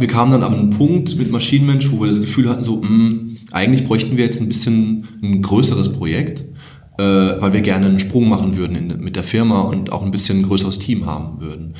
[0.00, 3.36] wir kamen dann an einen Punkt mit Maschinenmensch, wo wir das Gefühl hatten, so, mh,
[3.52, 6.44] eigentlich bräuchten wir jetzt ein bisschen ein größeres Projekt,
[6.98, 10.10] äh, weil wir gerne einen Sprung machen würden in, mit der Firma und auch ein
[10.10, 11.74] bisschen ein größeres Team haben würden.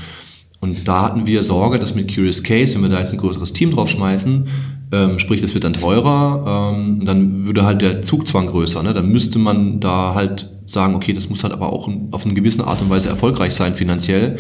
[0.60, 3.52] Und da hatten wir Sorge, dass mit Curious Case, wenn wir da jetzt ein größeres
[3.52, 4.46] Team draufschmeißen,
[4.92, 8.82] ähm, sprich, das wird dann teurer, ähm, dann würde halt der Zugzwang größer.
[8.82, 8.94] Ne?
[8.94, 12.66] Dann müsste man da halt sagen, okay, das muss halt aber auch auf eine gewisse
[12.66, 14.38] Art und Weise erfolgreich sein finanziell,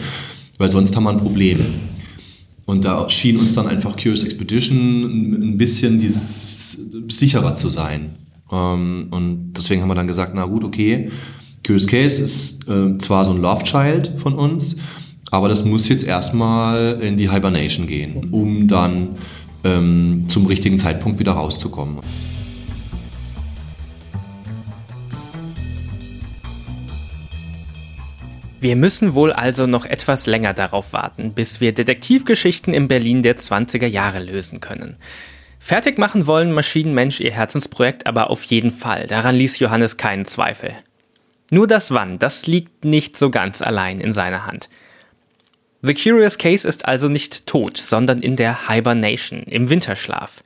[0.58, 1.58] weil sonst haben wir ein Problem.
[2.66, 8.10] Und da schien uns dann einfach Curious Expedition ein bisschen dieses sicherer zu sein.
[8.50, 11.10] Ähm, und deswegen haben wir dann gesagt, na gut, okay,
[11.64, 14.76] Curious Case ist äh, zwar so ein Love Child von uns,
[15.30, 19.10] aber das muss jetzt erstmal in die Hibernation gehen, um dann
[19.64, 21.98] ähm, zum richtigen Zeitpunkt wieder rauszukommen.
[28.64, 33.36] Wir müssen wohl also noch etwas länger darauf warten, bis wir Detektivgeschichten im Berlin der
[33.36, 34.96] 20er Jahre lösen können.
[35.60, 40.74] Fertig machen wollen Maschinenmensch ihr Herzensprojekt aber auf jeden Fall, daran ließ Johannes keinen Zweifel.
[41.50, 44.70] Nur das Wann, das liegt nicht so ganz allein in seiner Hand.
[45.82, 50.42] The Curious Case ist also nicht tot, sondern in der Hibernation, im Winterschlaf.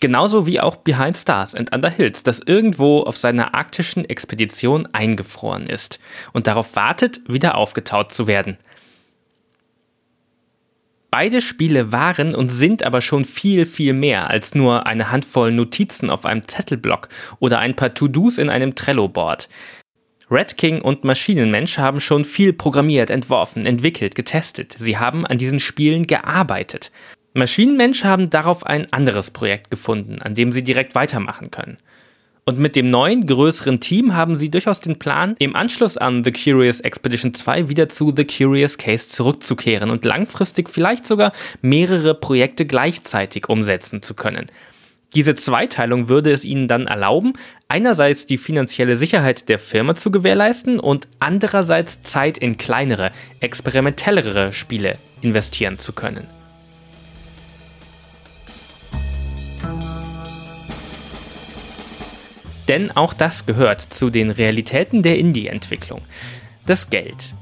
[0.00, 5.64] Genauso wie auch Behind Stars and Under Hills, das irgendwo auf seiner arktischen Expedition eingefroren
[5.64, 6.00] ist
[6.32, 8.56] und darauf wartet, wieder aufgetaut zu werden.
[11.10, 16.08] Beide Spiele waren und sind aber schon viel, viel mehr als nur eine Handvoll Notizen
[16.08, 17.08] auf einem Zettelblock
[17.38, 19.48] oder ein paar To-Dos in einem Trello-Board.
[20.30, 24.76] Red King und Maschinenmensch haben schon viel programmiert, entworfen, entwickelt, getestet.
[24.78, 26.92] Sie haben an diesen Spielen gearbeitet.
[27.32, 31.76] Maschinenmensch haben darauf ein anderes Projekt gefunden, an dem sie direkt weitermachen können.
[32.44, 36.32] Und mit dem neuen, größeren Team haben sie durchaus den Plan, im Anschluss an The
[36.32, 41.30] Curious Expedition 2 wieder zu The Curious Case zurückzukehren und langfristig vielleicht sogar
[41.62, 44.46] mehrere Projekte gleichzeitig umsetzen zu können.
[45.14, 47.34] Diese Zweiteilung würde es ihnen dann erlauben,
[47.68, 54.98] einerseits die finanzielle Sicherheit der Firma zu gewährleisten und andererseits Zeit in kleinere, experimentellere Spiele
[55.20, 56.39] investieren zu können.
[62.70, 66.02] Denn auch das gehört zu den Realitäten der Indie-Entwicklung.
[66.66, 67.34] Das Geld.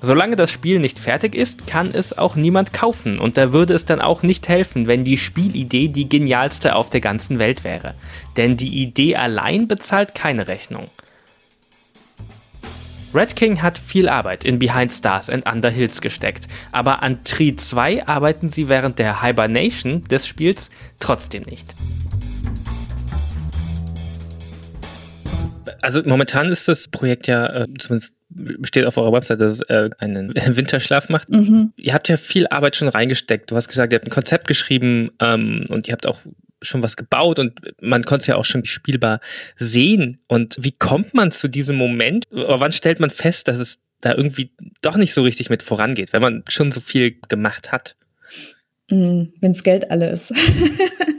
[0.00, 3.84] Solange das Spiel nicht fertig ist, kann es auch niemand kaufen und da würde es
[3.84, 7.94] dann auch nicht helfen, wenn die Spielidee die genialste auf der ganzen Welt wäre.
[8.38, 10.88] Denn die Idee allein bezahlt keine Rechnung.
[13.12, 17.54] Red King hat viel Arbeit in Behind Stars and Under Hills gesteckt, aber an Tree
[17.54, 21.74] 2 arbeiten sie während der Hibernation des Spiels trotzdem nicht.
[25.82, 28.14] Also momentan ist das Projekt ja, äh, zumindest
[28.62, 31.30] steht auf eurer Website, dass es äh, einen Winterschlaf macht.
[31.30, 31.72] Mhm.
[31.76, 33.50] Ihr habt ja viel Arbeit schon reingesteckt.
[33.50, 36.20] Du hast gesagt, ihr habt ein Konzept geschrieben ähm, und ihr habt auch
[36.62, 39.20] schon was gebaut und man konnte es ja auch schon spielbar
[39.56, 40.18] sehen.
[40.28, 42.26] Und wie kommt man zu diesem Moment?
[42.30, 46.12] Oder wann stellt man fest, dass es da irgendwie doch nicht so richtig mit vorangeht,
[46.12, 47.96] wenn man schon so viel gemacht hat?
[48.90, 50.32] Mhm, Wenns Geld alle ist.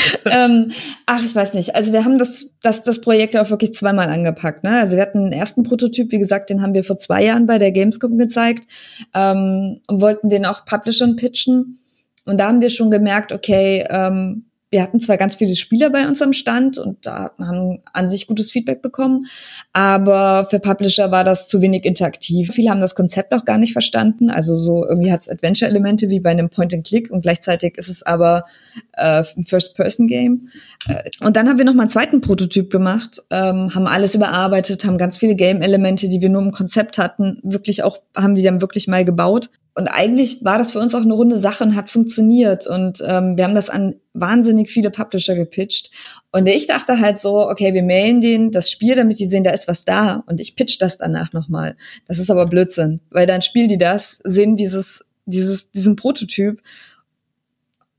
[0.24, 0.72] ähm,
[1.06, 1.74] ach, ich weiß nicht.
[1.74, 4.64] Also wir haben das, das, das Projekt auch wirklich zweimal angepackt.
[4.64, 4.80] Ne?
[4.80, 7.58] Also wir hatten einen ersten Prototyp, wie gesagt, den haben wir vor zwei Jahren bei
[7.58, 8.66] der Gamescom gezeigt
[9.14, 11.78] ähm, und wollten den auch Publishern pitchen.
[12.24, 16.06] Und da haben wir schon gemerkt, okay, ähm, wir hatten zwar ganz viele Spieler bei
[16.06, 19.26] uns am Stand und da haben an sich gutes Feedback bekommen,
[19.72, 22.50] aber für Publisher war das zu wenig interaktiv.
[22.52, 24.30] Viele haben das Konzept auch gar nicht verstanden.
[24.30, 28.44] Also so irgendwie hat es Adventure-Elemente wie bei einem Point-and-Click und gleichzeitig ist es aber
[28.92, 30.48] äh, ein First-Person-Game.
[30.88, 34.84] Äh, und dann haben wir noch mal einen zweiten Prototyp gemacht, ähm, haben alles überarbeitet,
[34.84, 38.60] haben ganz viele Game-Elemente, die wir nur im Konzept hatten, wirklich auch haben die dann
[38.60, 41.88] wirklich mal gebaut und eigentlich war das für uns auch eine runde Sache und hat
[41.88, 42.66] funktioniert.
[42.66, 45.92] Und ähm, wir haben das an wahnsinnig viele Publisher gepitcht.
[46.32, 49.52] Und ich dachte halt so, okay, wir mailen denen das Spiel, damit die sehen, da
[49.52, 50.24] ist was da.
[50.26, 51.76] Und ich pitch das danach nochmal.
[52.08, 56.60] Das ist aber Blödsinn, weil dann spielen die das, sehen dieses, dieses, diesen Prototyp.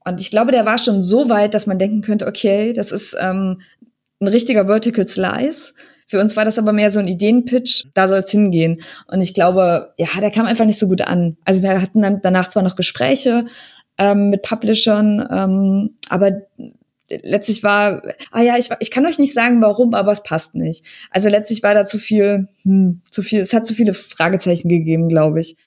[0.03, 3.15] Und ich glaube, der war schon so weit, dass man denken könnte, okay, das ist
[3.17, 3.61] ähm,
[4.19, 5.75] ein richtiger Vertical Slice
[6.09, 8.81] für uns war das aber mehr so ein Ideenpitch, da soll es hingehen.
[9.07, 11.37] Und ich glaube, ja, der kam einfach nicht so gut an.
[11.45, 13.45] Also wir hatten dann danach zwar noch Gespräche
[13.99, 16.41] ähm, mit Publishern, ähm, aber
[17.09, 20.83] letztlich war, ah ja, ich, ich kann euch nicht sagen, warum, aber es passt nicht.
[21.11, 25.09] Also letztlich war da zu viel, hm, zu viel, es hat zu viele Fragezeichen gegeben,
[25.09, 25.57] glaube ich.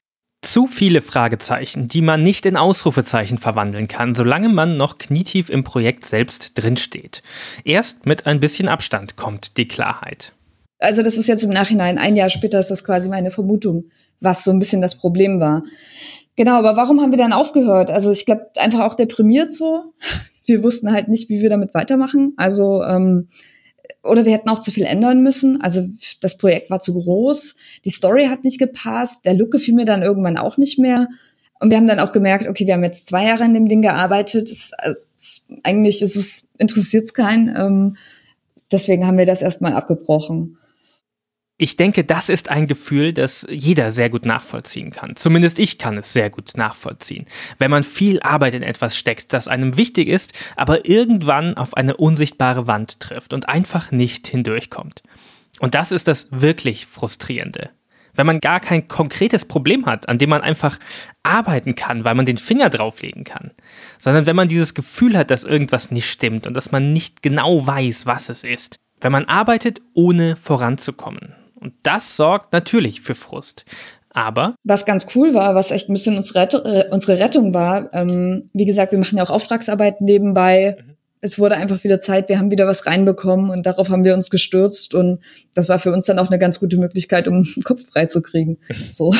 [0.43, 5.63] Zu viele Fragezeichen, die man nicht in Ausrufezeichen verwandeln kann, solange man noch knietief im
[5.63, 7.23] Projekt selbst drinsteht.
[7.63, 10.33] Erst mit ein bisschen Abstand kommt die Klarheit.
[10.79, 13.85] Also das ist jetzt im Nachhinein, ein Jahr später ist das quasi meine Vermutung,
[14.19, 15.63] was so ein bisschen das Problem war.
[16.35, 17.89] Genau, aber warum haben wir dann aufgehört?
[17.89, 19.93] Also ich glaube, einfach auch deprimiert so.
[20.45, 22.33] Wir wussten halt nicht, wie wir damit weitermachen.
[22.35, 23.29] Also ähm,
[24.03, 25.61] oder wir hätten auch zu viel ändern müssen.
[25.61, 25.87] Also
[26.21, 30.03] das Projekt war zu groß, die Story hat nicht gepasst, der Look gefiel mir dann
[30.03, 31.07] irgendwann auch nicht mehr.
[31.59, 33.81] Und wir haben dann auch gemerkt, okay, wir haben jetzt zwei Jahre an dem Ding
[33.81, 34.49] gearbeitet.
[34.49, 34.71] Es,
[35.17, 37.55] es, eigentlich ist es, interessiert es keinen.
[37.55, 37.97] Ähm,
[38.71, 40.57] deswegen haben wir das erstmal abgebrochen.
[41.63, 45.15] Ich denke, das ist ein Gefühl, das jeder sehr gut nachvollziehen kann.
[45.15, 47.25] Zumindest ich kann es sehr gut nachvollziehen.
[47.57, 51.95] Wenn man viel Arbeit in etwas steckt, das einem wichtig ist, aber irgendwann auf eine
[51.95, 55.03] unsichtbare Wand trifft und einfach nicht hindurchkommt.
[55.61, 57.69] Und das ist das wirklich Frustrierende.
[58.13, 60.79] Wenn man gar kein konkretes Problem hat, an dem man einfach
[61.23, 63.51] arbeiten kann, weil man den Finger drauflegen kann,
[63.99, 67.65] sondern wenn man dieses Gefühl hat, dass irgendwas nicht stimmt und dass man nicht genau
[67.65, 68.75] weiß, was es ist.
[68.99, 73.65] Wenn man arbeitet, ohne voranzukommen und das sorgt natürlich für Frust.
[74.09, 74.55] Aber.
[74.63, 78.65] Was ganz cool war, was echt ein bisschen unsere, äh, unsere Rettung war, ähm, wie
[78.65, 80.77] gesagt, wir machen ja auch Auftragsarbeit nebenbei.
[80.79, 80.93] Mhm.
[81.19, 84.29] Es wurde einfach wieder Zeit, wir haben wieder was reinbekommen und darauf haben wir uns
[84.29, 85.19] gestürzt und
[85.55, 88.21] das war für uns dann auch eine ganz gute Möglichkeit, um den Kopf frei zu
[88.21, 88.57] kriegen.
[88.91, 89.13] So.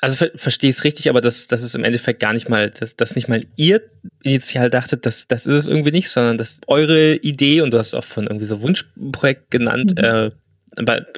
[0.00, 2.96] Also ver verstehe es richtig, aber das, das ist im Endeffekt gar nicht mal, dass
[2.96, 3.82] das nicht mal ihr
[4.22, 7.94] initial dachtet, das, das ist es irgendwie nicht, sondern dass eure Idee, und du hast
[7.94, 10.04] auch von irgendwie so Wunschprojekt genannt, mhm.
[10.04, 10.30] äh,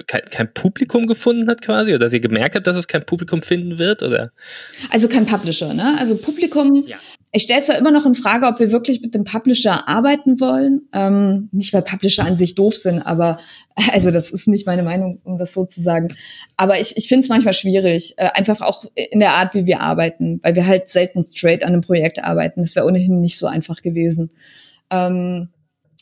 [0.07, 3.43] kein, kein, Publikum gefunden hat quasi oder dass ihr gemerkt habt, dass es kein Publikum
[3.43, 4.33] finden wird oder?
[4.91, 5.97] Also kein Publisher, ne?
[5.99, 6.85] Also Publikum.
[6.87, 6.97] Ja.
[7.31, 10.89] Ich stelle zwar immer noch in Frage, ob wir wirklich mit dem Publisher arbeiten wollen.
[10.95, 13.39] Ähm, nicht, weil Publisher an sich doof sind, aber
[13.93, 16.15] also das ist nicht meine Meinung, um das so zu sagen.
[16.57, 19.81] Aber ich, ich finde es manchmal schwierig, äh, einfach auch in der Art, wie wir
[19.81, 22.63] arbeiten, weil wir halt selten straight an einem Projekt arbeiten.
[22.63, 24.31] Das wäre ohnehin nicht so einfach gewesen.
[24.91, 25.51] Ähm,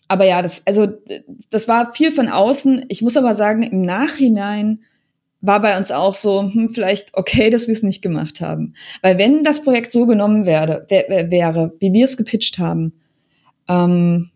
[0.08, 0.88] aber ja, das, also,
[1.50, 2.84] das war viel von außen.
[2.88, 4.80] Ich muss aber sagen, im Nachhinein
[5.40, 8.74] war bei uns auch so, hm, vielleicht okay, dass wir es nicht gemacht haben.
[9.02, 12.92] Weil wenn das Projekt so genommen werde, wär, wäre, wie wir es gepitcht haben,
[13.68, 14.30] ähm,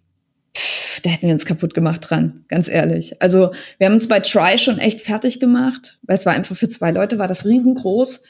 [0.56, 3.20] pff, da hätten wir uns kaputt gemacht dran, ganz ehrlich.
[3.22, 6.68] Also wir haben uns bei Try schon echt fertig gemacht, weil es war einfach für
[6.68, 8.22] zwei Leute, war das riesengroß.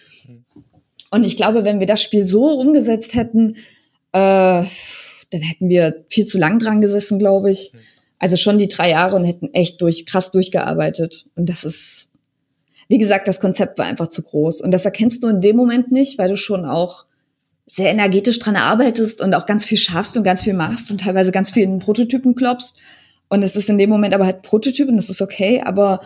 [1.10, 3.56] Und ich glaube, wenn wir das Spiel so umgesetzt hätten,
[4.12, 4.64] äh,
[5.30, 7.72] dann hätten wir viel zu lang dran gesessen, glaube ich.
[8.18, 11.26] Also schon die drei Jahre und hätten echt durch, krass durchgearbeitet.
[11.36, 12.08] Und das ist,
[12.88, 14.60] wie gesagt, das Konzept war einfach zu groß.
[14.60, 17.06] Und das erkennst du in dem Moment nicht, weil du schon auch
[17.66, 21.30] sehr energetisch dran arbeitest und auch ganz viel schaffst und ganz viel machst und teilweise
[21.30, 22.80] ganz viel in Prototypen klopfst.
[23.28, 26.00] Und es ist in dem Moment aber halt Prototyp und das ist okay, aber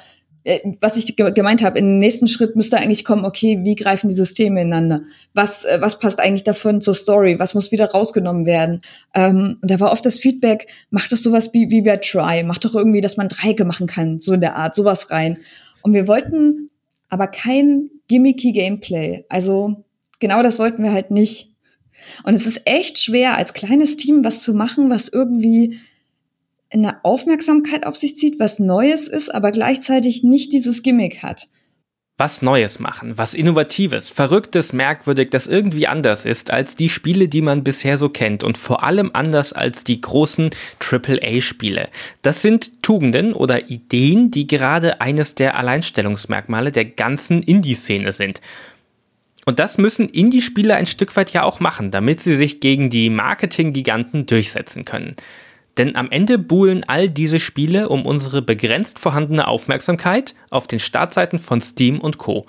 [0.80, 4.60] was ich gemeint habe, im nächsten Schritt müsste eigentlich kommen, okay, wie greifen die Systeme
[4.60, 5.00] ineinander?
[5.32, 7.38] Was, äh, was passt eigentlich davon zur Story?
[7.38, 8.80] Was muss wieder rausgenommen werden?
[9.14, 12.58] Ähm, und da war oft das Feedback, mach doch sowas wie, wie bei Try, mach
[12.58, 15.38] doch irgendwie, dass man Dreiecke machen kann, so in der Art, sowas rein.
[15.82, 16.70] Und wir wollten
[17.08, 19.24] aber kein gimmicky Gameplay.
[19.30, 19.84] Also
[20.20, 21.52] genau das wollten wir halt nicht.
[22.24, 25.78] Und es ist echt schwer, als kleines Team was zu machen, was irgendwie
[26.74, 31.48] eine Aufmerksamkeit auf sich zieht, was Neues ist, aber gleichzeitig nicht dieses Gimmick hat.
[32.16, 37.42] Was Neues machen, was Innovatives, Verrücktes, Merkwürdig, das irgendwie anders ist als die Spiele, die
[37.42, 41.88] man bisher so kennt und vor allem anders als die großen AAA-Spiele.
[42.22, 48.40] Das sind Tugenden oder Ideen, die gerade eines der Alleinstellungsmerkmale der ganzen Indie-Szene sind.
[49.44, 53.10] Und das müssen Indie-Spieler ein Stück weit ja auch machen, damit sie sich gegen die
[53.10, 55.16] Marketing-Giganten durchsetzen können.
[55.78, 61.38] Denn am Ende buhlen all diese Spiele um unsere begrenzt vorhandene Aufmerksamkeit auf den Startseiten
[61.38, 62.46] von Steam und Co.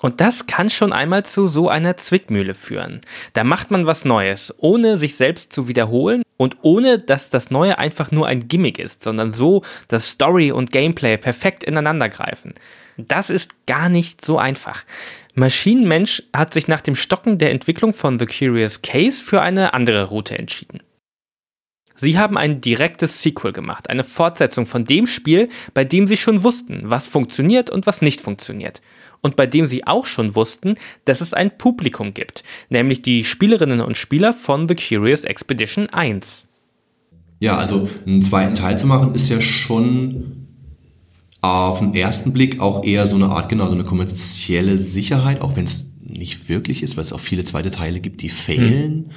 [0.00, 3.00] Und das kann schon einmal zu so einer Zwickmühle führen.
[3.32, 7.78] Da macht man was Neues, ohne sich selbst zu wiederholen und ohne, dass das Neue
[7.78, 12.52] einfach nur ein Gimmick ist, sondern so, dass Story und Gameplay perfekt ineinandergreifen.
[12.98, 14.84] Das ist gar nicht so einfach.
[15.34, 20.04] Maschinenmensch hat sich nach dem Stocken der Entwicklung von The Curious Case für eine andere
[20.04, 20.82] Route entschieden.
[21.94, 26.42] Sie haben ein direktes Sequel gemacht, eine Fortsetzung von dem Spiel, bei dem Sie schon
[26.42, 28.82] wussten, was funktioniert und was nicht funktioniert.
[29.20, 33.80] Und bei dem Sie auch schon wussten, dass es ein Publikum gibt, nämlich die Spielerinnen
[33.80, 36.46] und Spieler von The Curious Expedition 1.
[37.40, 40.46] Ja, also einen zweiten Teil zu machen, ist ja schon
[41.40, 45.56] auf den ersten Blick auch eher so eine Art, genau, so eine kommerzielle Sicherheit, auch
[45.56, 48.70] wenn es nicht wirklich ist, weil es auch viele zweite Teile gibt, die fehlen.
[48.70, 49.10] Hm.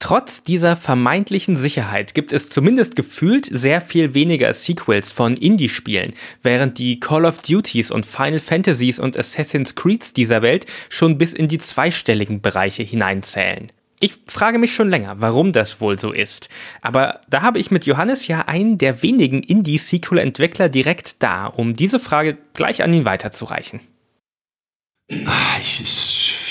[0.00, 6.78] Trotz dieser vermeintlichen Sicherheit gibt es zumindest gefühlt sehr viel weniger Sequels von Indie-Spielen, während
[6.78, 11.48] die Call of Duties und Final Fantasies und Assassin's Creeds dieser Welt schon bis in
[11.48, 13.72] die zweistelligen Bereiche hineinzählen.
[14.00, 16.48] Ich frage mich schon länger, warum das wohl so ist.
[16.80, 21.98] Aber da habe ich mit Johannes ja einen der wenigen Indie-Sequel-Entwickler direkt da, um diese
[21.98, 23.80] Frage gleich an ihn weiterzureichen.
[25.10, 25.80] Ah, ich,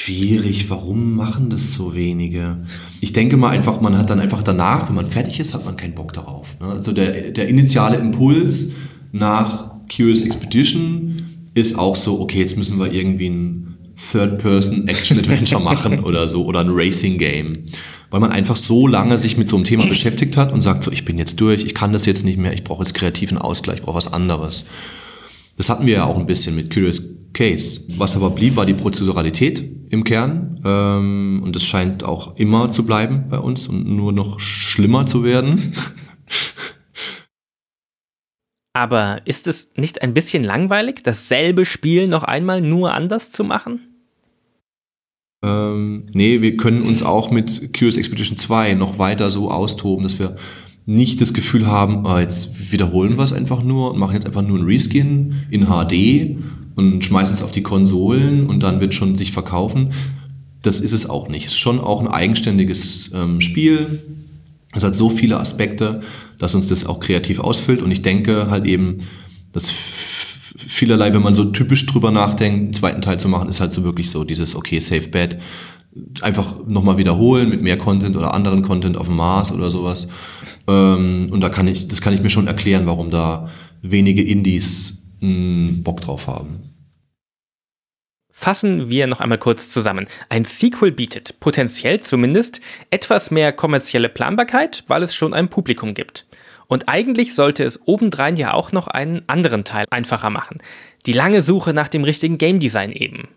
[0.07, 0.69] schwierig.
[0.69, 2.57] Warum machen das so wenige?
[3.01, 5.75] Ich denke mal einfach, man hat dann einfach danach, wenn man fertig ist, hat man
[5.75, 6.57] keinen Bock darauf.
[6.59, 6.67] Ne?
[6.67, 8.71] Also der, der initiale Impuls
[9.11, 13.77] nach Curious Expedition ist auch so, okay, jetzt müssen wir irgendwie ein
[14.11, 17.65] Third-Person-Action-Adventure machen oder so oder ein Racing-Game.
[18.09, 20.91] Weil man einfach so lange sich mit so einem Thema beschäftigt hat und sagt so,
[20.91, 23.79] ich bin jetzt durch, ich kann das jetzt nicht mehr, ich brauche jetzt kreativen Ausgleich,
[23.79, 24.63] ich brauche was anderes.
[25.57, 27.81] Das hatten wir ja auch ein bisschen mit Curious Case.
[27.97, 30.59] Was aber blieb, war die Prozeduralität im Kern.
[30.65, 35.23] Ähm, und das scheint auch immer zu bleiben bei uns und nur noch schlimmer zu
[35.23, 35.73] werden.
[38.73, 43.79] Aber ist es nicht ein bisschen langweilig, dasselbe Spiel noch einmal nur anders zu machen?
[45.43, 50.19] Ähm, nee, wir können uns auch mit Curious Expedition 2 noch weiter so austoben, dass
[50.19, 50.35] wir
[50.85, 54.43] nicht das Gefühl haben, ah, jetzt wiederholen wir es einfach nur und machen jetzt einfach
[54.43, 56.38] nur ein Reskin in HD
[56.78, 59.93] und schmeißen es auf die Konsolen und dann wird schon sich verkaufen.
[60.61, 61.47] Das ist es auch nicht.
[61.47, 64.03] Es ist schon auch ein eigenständiges ähm, Spiel.
[64.73, 66.01] Es hat so viele Aspekte,
[66.38, 67.82] dass uns das auch kreativ ausfüllt.
[67.82, 68.99] Und ich denke halt eben,
[69.53, 73.73] dass vielerlei, wenn man so typisch drüber nachdenkt, einen zweiten Teil zu machen, ist halt
[73.73, 75.39] so wirklich so dieses, okay, Safe Bet,
[76.21, 80.07] einfach nochmal wiederholen mit mehr Content oder anderen Content auf dem Mars oder sowas.
[80.67, 83.49] Ähm, und da kann ich, das kann ich mir schon erklären, warum da
[83.82, 86.66] wenige Indies mh, Bock drauf haben.
[88.39, 90.07] Fassen wir noch einmal kurz zusammen.
[90.29, 92.61] Ein Sequel bietet, potenziell zumindest,
[92.91, 96.27] etwas mehr kommerzielle Planbarkeit, weil es schon ein Publikum gibt.
[96.67, 100.59] Und eigentlich sollte es obendrein ja auch noch einen anderen Teil einfacher machen.
[101.07, 103.27] Die lange Suche nach dem richtigen Game Design eben.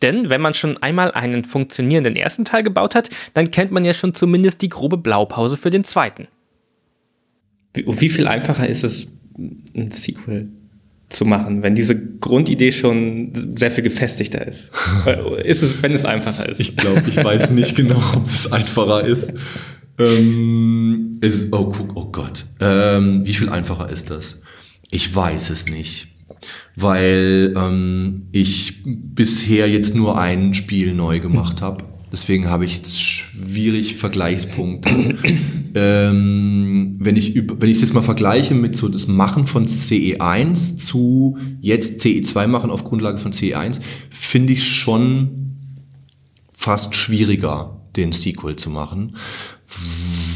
[0.00, 3.92] Denn wenn man schon einmal einen funktionierenden ersten Teil gebaut hat, dann kennt man ja
[3.92, 6.28] schon zumindest die grobe Blaupause für den zweiten.
[7.74, 10.48] Wie, wie viel einfacher ist es, ein Sequel
[11.10, 14.70] zu machen, wenn diese Grundidee schon sehr viel gefestigter ist?
[15.44, 16.60] ist es, wenn es einfacher ist?
[16.60, 19.32] Ich glaube, ich weiß nicht genau, ob es einfacher ist.
[19.98, 22.46] Ähm, ist oh, oh Gott.
[22.60, 24.40] Ähm, wie viel einfacher ist das?
[24.90, 26.08] Ich weiß es nicht.
[26.74, 31.84] Weil ähm, ich bisher jetzt nur ein Spiel neu gemacht habe.
[32.12, 32.98] Deswegen habe ich jetzt
[33.40, 35.16] schwierig Vergleichspunkte.
[35.74, 41.38] ähm, wenn ich wenn ich das mal vergleiche mit so das Machen von CE1 zu
[41.60, 43.80] jetzt CE2 machen auf Grundlage von CE1,
[44.10, 45.56] finde ich schon
[46.52, 49.16] fast schwieriger, den Sequel zu machen,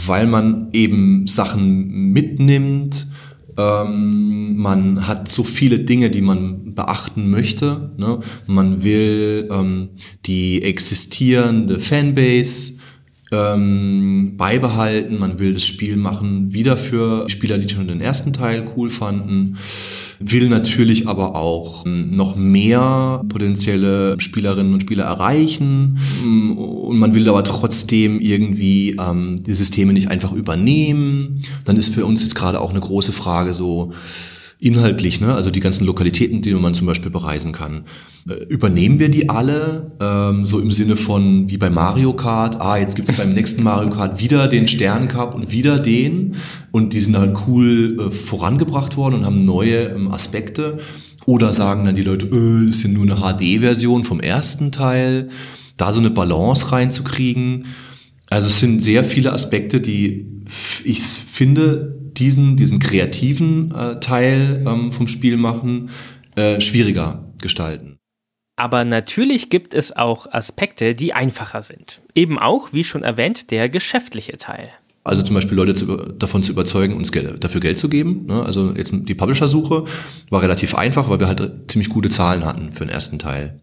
[0.07, 3.09] weil man eben Sachen mitnimmt,
[3.57, 7.93] ähm, man hat so viele Dinge, die man beachten möchte.
[7.99, 8.21] Ne?
[8.47, 9.91] Man will ähm,
[10.27, 12.79] die existierende Fanbase
[13.33, 15.19] ähm, beibehalten.
[15.19, 19.57] Man will das Spiel machen wieder für Spieler, die schon den ersten Teil cool fanden.
[20.21, 25.99] Will natürlich aber auch ähm, noch mehr potenzielle Spielerinnen und Spieler erreichen.
[26.25, 31.43] Mm, und man will aber trotzdem irgendwie ähm, die Systeme nicht einfach übernehmen.
[31.65, 33.93] Dann ist für uns jetzt gerade auch eine große Frage so,
[34.65, 35.35] inhaltlich, ne?
[35.35, 37.85] also die ganzen Lokalitäten, die man zum Beispiel bereisen kann.
[38.29, 42.77] Äh, übernehmen wir die alle, ähm, so im Sinne von wie bei Mario Kart, ah,
[42.77, 46.37] jetzt gibt's beim nächsten Mario Kart wieder den Sternencup und wieder den
[46.73, 50.79] und die sind halt cool äh, vorangebracht worden und haben neue ähm, Aspekte.
[51.27, 55.31] Oder sagen dann die Leute, das ist ja nur eine HD-Version vom ersten Teil,
[55.79, 57.67] da so eine Balance reinzukriegen.
[58.29, 60.27] Also es sind sehr viele Aspekte, die
[60.85, 65.91] ich finde, diesen, diesen kreativen äh, Teil ähm, vom Spiel machen
[66.37, 67.99] äh, schwieriger gestalten.
[68.57, 72.01] Aber natürlich gibt es auch Aspekte, die einfacher sind.
[72.15, 74.71] Eben auch, wie schon erwähnt, der geschäftliche Teil.
[75.03, 78.27] Also zum Beispiel Leute zu, davon zu überzeugen, uns Geld, dafür Geld zu geben.
[78.27, 78.43] Ne?
[78.43, 79.85] Also jetzt die Publisher-Suche
[80.31, 83.61] war relativ einfach, weil wir halt ziemlich gute Zahlen hatten für den ersten Teil.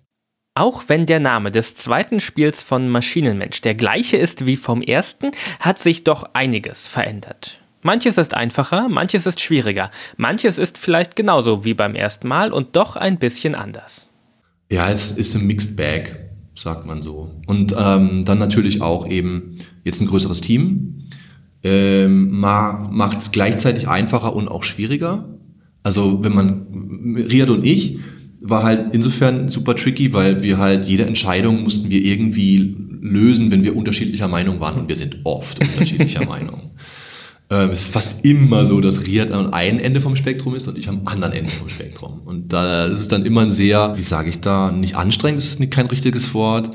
[0.54, 5.32] Auch wenn der Name des zweiten Spiels von Maschinenmensch der gleiche ist wie vom ersten,
[5.60, 7.61] hat sich doch einiges verändert.
[7.82, 12.76] Manches ist einfacher, manches ist schwieriger, manches ist vielleicht genauso wie beim ersten Mal und
[12.76, 14.08] doch ein bisschen anders.
[14.72, 17.32] Ja, es ist ein Mixed Bag, sagt man so.
[17.48, 21.00] Und ähm, dann natürlich auch eben jetzt ein größeres Team.
[21.64, 25.30] Ähm, macht es gleichzeitig einfacher und auch schwieriger.
[25.84, 28.00] Also wenn man, Riad und ich,
[28.42, 33.64] war halt insofern super tricky, weil wir halt jede Entscheidung mussten wir irgendwie lösen, wenn
[33.64, 36.72] wir unterschiedlicher Meinung waren und wir sind oft unterschiedlicher Meinung.
[37.52, 40.78] Ähm, es ist fast immer so, dass Riad am einen Ende vom Spektrum ist und
[40.78, 42.22] ich am anderen Ende vom Spektrum.
[42.24, 45.60] Und da ist es dann immer ein sehr, wie sage ich da, nicht anstrengend, das
[45.60, 46.72] ist kein richtiges Wort.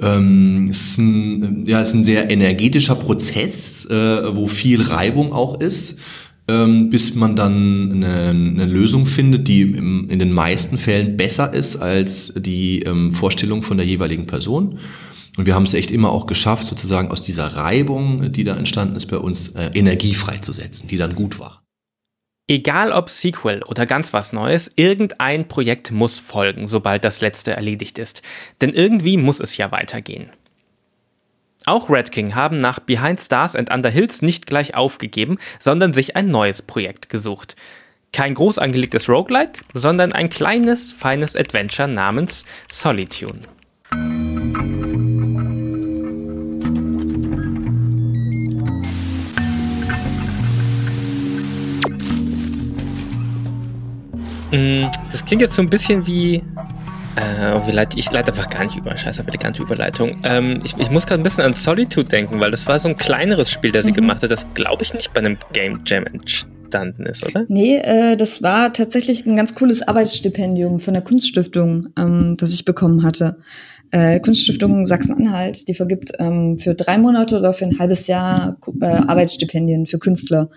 [0.00, 5.32] Ähm, es ist ein, ja, es ist ein sehr energetischer Prozess, äh, wo viel Reibung
[5.32, 6.00] auch ist.
[6.50, 11.52] ähm, bis man dann eine, eine Lösung findet, die im, in den meisten Fällen besser
[11.52, 14.78] ist als die ähm, Vorstellung von der jeweiligen Person.
[15.36, 18.96] Und wir haben es echt immer auch geschafft, sozusagen aus dieser Reibung, die da entstanden
[18.96, 21.62] ist, bei uns äh, Energie freizusetzen, die dann gut war.
[22.48, 27.96] Egal ob Sequel oder ganz was Neues, irgendein Projekt muss folgen, sobald das letzte erledigt
[27.96, 28.22] ist.
[28.60, 30.30] Denn irgendwie muss es ja weitergehen.
[31.64, 36.16] Auch Red King haben nach Behind Stars and Under Hills nicht gleich aufgegeben, sondern sich
[36.16, 37.54] ein neues Projekt gesucht.
[38.12, 43.42] Kein groß angelegtes Roguelike, sondern ein kleines, feines Adventure namens Solitune.
[54.50, 56.42] Das klingt jetzt so ein bisschen wie.
[57.16, 58.96] Äh, leite, ich leite einfach gar nicht über.
[58.96, 60.20] Scheiße, elegante Überleitung.
[60.22, 62.96] Ähm, ich, ich muss gerade ein bisschen an Solitude denken, weil das war so ein
[62.96, 63.96] kleineres Spiel, das sie mhm.
[63.96, 67.46] gemacht hat, das glaube ich nicht bei einem Game Jam entstanden ist, oder?
[67.48, 72.64] Nee, äh, das war tatsächlich ein ganz cooles Arbeitsstipendium von der Kunststiftung, ähm, das ich
[72.64, 73.38] bekommen hatte.
[73.90, 78.86] Äh, Kunststiftung Sachsen-Anhalt, die vergibt ähm, für drei Monate oder für ein halbes Jahr äh,
[78.86, 80.48] Arbeitsstipendien für Künstler.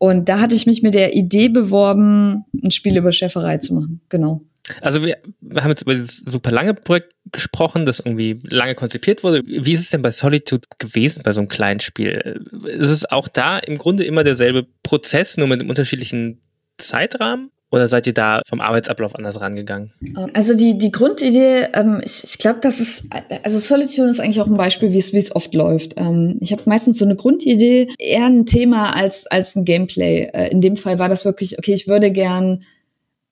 [0.00, 4.00] Und da hatte ich mich mit der Idee beworben, ein Spiel über Schäferei zu machen.
[4.08, 4.40] Genau.
[4.80, 9.22] Also wir, wir haben jetzt über dieses super lange Projekt gesprochen, das irgendwie lange konzipiert
[9.22, 9.42] wurde.
[9.44, 12.40] Wie ist es denn bei Solitude gewesen, bei so einem kleinen Spiel?
[12.64, 16.40] Ist es auch da im Grunde immer derselbe Prozess, nur mit einem unterschiedlichen
[16.78, 17.50] Zeitrahmen?
[17.72, 19.90] Oder seid ihr da vom Arbeitsablauf anders rangegangen?
[20.34, 23.04] Also die, die Grundidee, ähm, ich, ich glaube, das ist,
[23.44, 25.94] also Solitude ist eigentlich auch ein Beispiel, wie es wie es oft läuft.
[25.96, 30.30] Ähm, ich habe meistens so eine Grundidee, eher ein Thema als, als ein Gameplay.
[30.32, 32.64] Äh, in dem Fall war das wirklich, okay, ich würde gern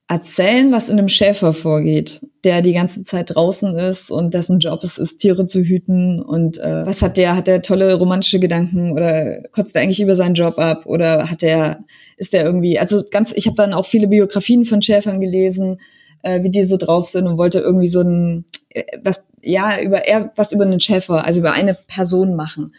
[0.09, 4.83] erzählen, was in einem Schäfer vorgeht, der die ganze Zeit draußen ist und dessen Job
[4.83, 8.93] es ist, Tiere zu hüten und äh, was hat der, hat der tolle romantische Gedanken
[8.93, 11.85] oder kotzt er eigentlich über seinen Job ab oder hat der,
[12.17, 15.79] ist der irgendwie, also ganz, ich habe dann auch viele Biografien von Schäfern gelesen,
[16.23, 20.07] äh, wie die so drauf sind und wollte irgendwie so ein, äh, was, ja, über
[20.07, 22.73] eher was über einen Schäfer, also über eine Person machen.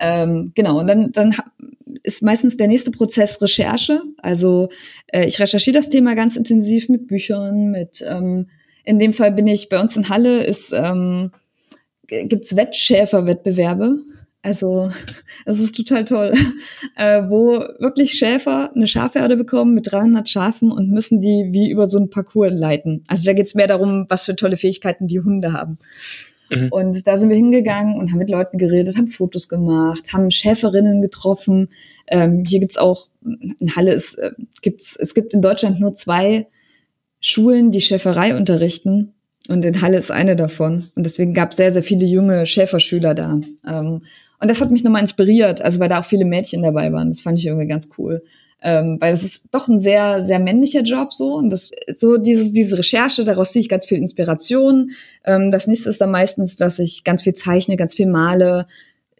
[0.00, 1.34] Ähm, genau, und dann, dann
[2.02, 4.02] ist meistens der nächste Prozess Recherche.
[4.18, 4.68] Also
[5.08, 8.48] äh, ich recherchiere das Thema ganz intensiv mit Büchern, mit ähm,
[8.84, 11.30] in dem Fall bin ich bei uns in Halle ist ähm,
[12.06, 13.98] gibt's Wettschäferwettbewerbe.
[14.42, 14.90] Also
[15.44, 16.32] es ist total toll,
[16.96, 21.86] äh, wo wirklich Schäfer eine Schafherde bekommen mit 300 Schafen und müssen die wie über
[21.86, 23.04] so einen Parcours leiten.
[23.08, 25.78] Also da geht's mehr darum, was für tolle Fähigkeiten die Hunde haben.
[26.50, 26.68] Mhm.
[26.70, 31.02] Und da sind wir hingegangen und haben mit Leuten geredet, haben Fotos gemacht, haben Schäferinnen
[31.02, 31.68] getroffen.
[32.06, 34.32] Ähm, hier gibt's auch, in Halle ist, äh,
[34.62, 36.46] gibt's, es gibt in Deutschland nur zwei
[37.20, 39.14] Schulen, die Schäferei unterrichten.
[39.48, 40.90] Und in Halle ist eine davon.
[40.94, 43.40] Und deswegen gab es sehr, sehr viele junge Schäferschüler da.
[43.66, 44.02] Ähm,
[44.40, 47.08] und das hat mich nochmal inspiriert, also weil da auch viele Mädchen dabei waren.
[47.08, 48.22] Das fand ich irgendwie ganz cool
[48.62, 52.52] ähm, weil das ist doch ein sehr, sehr männlicher Job so und das so dieses,
[52.52, 54.90] diese Recherche, daraus ziehe ich ganz viel Inspiration.
[55.24, 58.66] Ähm, das nächste ist dann meistens, dass ich ganz viel zeichne, ganz viel male,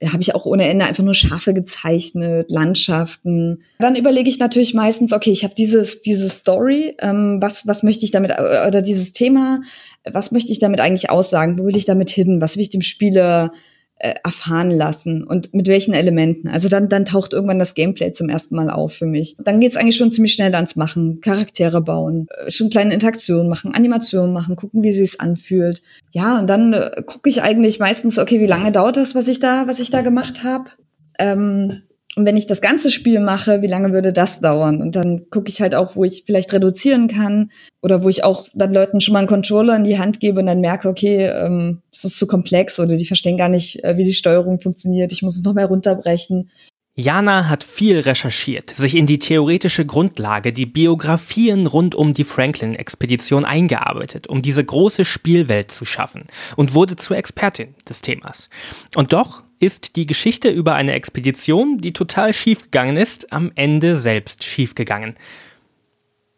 [0.04, 3.62] habe ich auch ohne Ende einfach nur Schafe gezeichnet, Landschaften.
[3.78, 8.04] Dann überlege ich natürlich meistens, okay, ich habe dieses diese Story, ähm, was was möchte
[8.04, 9.60] ich damit oder dieses Thema,
[10.04, 11.58] was möchte ich damit eigentlich aussagen?
[11.58, 12.40] Wo will ich damit hin?
[12.40, 13.52] Was will ich dem Spieler
[13.98, 16.48] äh, erfahren lassen und mit welchen Elementen.
[16.48, 19.36] Also dann, dann taucht irgendwann das Gameplay zum ersten Mal auf für mich.
[19.38, 23.74] Dann geht's eigentlich schon ziemlich schnell ans Machen, Charaktere bauen, äh, schon kleine Interaktionen machen,
[23.74, 25.82] Animationen machen, gucken, wie sich's anfühlt.
[26.12, 29.40] Ja, und dann äh, gucke ich eigentlich meistens, okay, wie lange dauert das, was ich
[29.40, 30.70] da, was ich da gemacht habe.
[31.18, 31.82] Ähm,
[32.18, 34.82] und wenn ich das ganze Spiel mache, wie lange würde das dauern?
[34.82, 38.48] Und dann gucke ich halt auch, wo ich vielleicht reduzieren kann oder wo ich auch
[38.54, 41.80] dann Leuten schon mal einen Controller in die Hand gebe und dann merke, okay, ähm,
[41.92, 45.12] es ist zu komplex oder die verstehen gar nicht, äh, wie die Steuerung funktioniert.
[45.12, 46.50] Ich muss es noch mehr runterbrechen.
[46.96, 53.44] Jana hat viel recherchiert, sich in die theoretische Grundlage, die Biografien rund um die Franklin-Expedition
[53.44, 56.24] eingearbeitet, um diese große Spielwelt zu schaffen
[56.56, 58.50] und wurde zur Expertin des Themas.
[58.96, 64.44] Und doch ist die Geschichte über eine Expedition, die total schiefgegangen ist, am Ende selbst
[64.44, 65.14] schiefgegangen.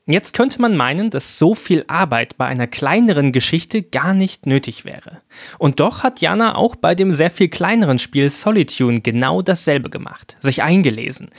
[0.07, 4.85] Jetzt könnte man meinen, dass so viel Arbeit bei einer kleineren Geschichte gar nicht nötig
[4.85, 5.23] wäre.
[5.59, 10.37] Und doch hat Jana auch bei dem sehr viel kleineren Spiel Solitude genau dasselbe gemacht,
[10.41, 11.31] sich eingelesen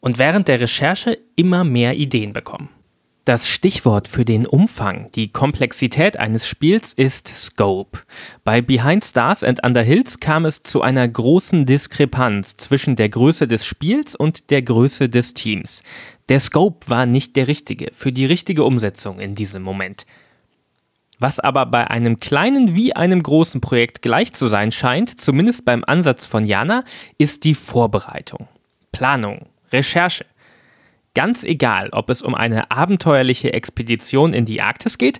[0.00, 2.68] und während der Recherche immer mehr Ideen bekommen.
[3.26, 7.98] Das Stichwort für den Umfang, die Komplexität eines Spiels ist Scope.
[8.44, 13.46] Bei Behind Stars and Under Hills kam es zu einer großen Diskrepanz zwischen der Größe
[13.46, 15.82] des Spiels und der Größe des Teams.
[16.30, 20.06] Der Scope war nicht der richtige für die richtige Umsetzung in diesem Moment.
[21.18, 25.84] Was aber bei einem kleinen wie einem großen Projekt gleich zu sein scheint, zumindest beim
[25.84, 26.84] Ansatz von Jana,
[27.18, 28.48] ist die Vorbereitung,
[28.92, 30.24] Planung, Recherche.
[31.14, 35.18] Ganz egal, ob es um eine abenteuerliche Expedition in die Arktis geht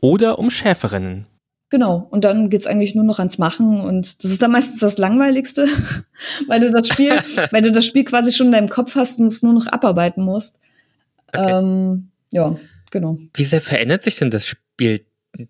[0.00, 1.26] oder um Schäferinnen.
[1.70, 4.96] Genau, und dann geht's eigentlich nur noch ans Machen und das ist dann meistens das
[4.96, 5.66] Langweiligste,
[6.46, 7.12] weil du das Spiel,
[7.50, 10.24] weil du das Spiel quasi schon in deinem Kopf hast und es nur noch abarbeiten
[10.24, 10.58] musst.
[11.32, 11.58] Okay.
[11.58, 12.56] Ähm, ja,
[12.90, 13.18] genau.
[13.34, 15.04] Wie sehr verändert sich denn das Spiel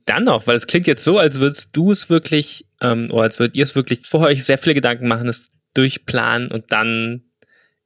[0.07, 0.49] dann noch?
[0.49, 3.63] Weil es klingt jetzt so, als würdest du es wirklich, ähm, oder als würdet ihr
[3.63, 7.28] es wirklich vorher euch sehr viele Gedanken machen, es durchplanen und dann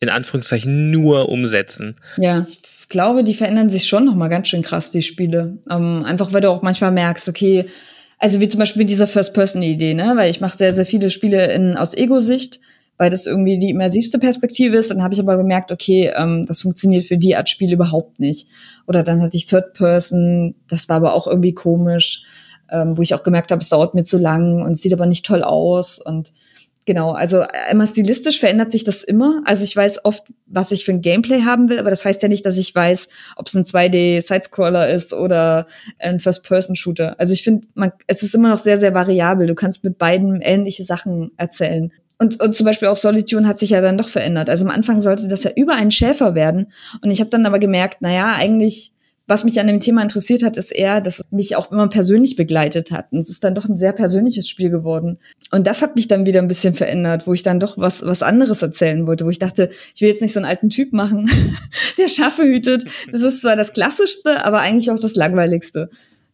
[0.02, 1.94] in Anführungszeichen nur umsetzen.
[2.16, 5.58] Ja, ich glaube, die verändern sich schon noch mal ganz schön krass, die Spiele.
[5.70, 7.66] Ähm, einfach weil du auch manchmal merkst, okay,
[8.18, 10.14] also wie zum Beispiel dieser First-Person-Idee, ne?
[10.16, 12.58] Weil ich mache sehr, sehr viele Spiele in, aus Ego-Sicht,
[12.98, 14.90] weil das irgendwie die immersivste Perspektive ist.
[14.90, 18.48] Dann habe ich aber gemerkt, okay, ähm, das funktioniert für die Art Spiel überhaupt nicht.
[18.88, 22.24] Oder dann hatte ich Third-Person, das war aber auch irgendwie komisch,
[22.72, 25.24] ähm, wo ich auch gemerkt habe, es dauert mir zu lang und sieht aber nicht
[25.24, 26.32] toll aus und
[26.84, 29.42] Genau, also einmal stilistisch verändert sich das immer.
[29.44, 32.28] Also ich weiß oft, was ich für ein Gameplay haben will, aber das heißt ja
[32.28, 35.68] nicht, dass ich weiß, ob es ein 2D-Sidescroller ist oder
[36.00, 37.20] ein First-Person-Shooter.
[37.20, 37.68] Also ich finde,
[38.08, 39.46] es ist immer noch sehr, sehr variabel.
[39.46, 41.92] Du kannst mit beiden ähnliche Sachen erzählen.
[42.18, 44.50] Und, und zum Beispiel auch Solitude hat sich ja dann doch verändert.
[44.50, 46.72] Also am Anfang sollte das ja über einen Schäfer werden.
[47.00, 48.92] Und ich habe dann aber gemerkt, na ja, eigentlich
[49.26, 52.36] was mich an dem Thema interessiert hat, ist eher, dass es mich auch immer persönlich
[52.36, 53.12] begleitet hat.
[53.12, 55.18] Und es ist dann doch ein sehr persönliches Spiel geworden.
[55.50, 58.22] Und das hat mich dann wieder ein bisschen verändert, wo ich dann doch was, was
[58.22, 61.30] anderes erzählen wollte, wo ich dachte, ich will jetzt nicht so einen alten Typ machen,
[61.98, 62.84] der Schafe hütet.
[63.10, 65.90] Das ist zwar das Klassischste, aber eigentlich auch das Langweiligste.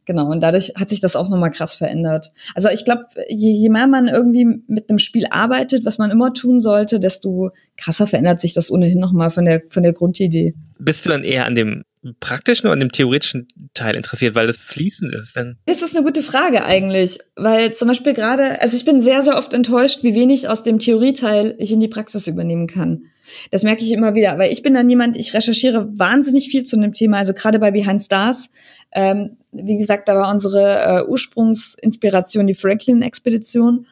[0.08, 2.32] Genau, und dadurch hat sich das auch nochmal krass verändert.
[2.54, 6.32] Also ich glaube, je, je mehr man irgendwie mit einem Spiel arbeitet, was man immer
[6.32, 10.54] tun sollte, desto krasser verändert sich das ohnehin nochmal von der, von der Grundidee.
[10.78, 11.82] Bist du dann eher an dem
[12.20, 15.36] praktischen oder an dem theoretischen Teil interessiert, weil das fließend ist?
[15.36, 19.22] Dann das ist eine gute Frage eigentlich, weil zum Beispiel gerade, also ich bin sehr,
[19.22, 23.04] sehr oft enttäuscht, wie wenig aus dem Theorieteil ich in die Praxis übernehmen kann.
[23.50, 26.76] Das merke ich immer wieder, weil ich bin dann jemand, ich recherchiere wahnsinnig viel zu
[26.76, 28.50] einem Thema, also gerade bei Behind Stars.
[28.92, 33.86] Ähm, wie gesagt, da war unsere äh, Ursprungsinspiration die Franklin-Expedition.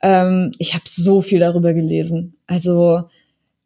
[0.00, 2.36] Ähm, ich habe so viel darüber gelesen.
[2.46, 3.08] Also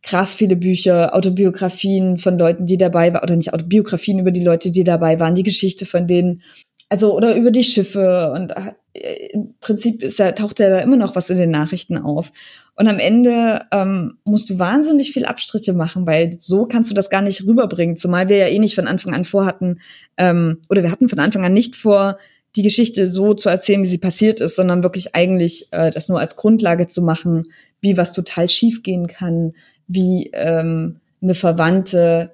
[0.03, 4.71] krass viele Bücher, Autobiografien von Leuten, die dabei waren, oder nicht Autobiografien über die Leute,
[4.71, 6.43] die dabei waren, die Geschichte von denen,
[6.89, 8.53] also oder über die Schiffe und
[8.95, 12.33] äh, im Prinzip ist ja, taucht ja da immer noch was in den Nachrichten auf.
[12.75, 17.09] Und am Ende ähm, musst du wahnsinnig viel Abstriche machen, weil so kannst du das
[17.09, 17.97] gar nicht rüberbringen.
[17.97, 19.81] Zumal wir ja eh nicht von Anfang an vorhatten,
[20.19, 22.19] ähm, oder wir hatten von Anfang an nicht vor,
[22.57, 26.21] die Geschichte so zu erzählen, wie sie passiert ist, sondern wirklich eigentlich äh, das nur
[26.21, 27.45] als Grundlage zu machen,
[27.81, 29.55] wie was total schief gehen kann,
[29.87, 32.33] wie ähm, eine Verwandte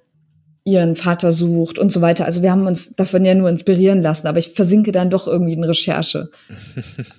[0.68, 2.26] ihren Vater sucht und so weiter.
[2.26, 5.54] Also wir haben uns davon ja nur inspirieren lassen, aber ich versinke dann doch irgendwie
[5.54, 6.30] in Recherche.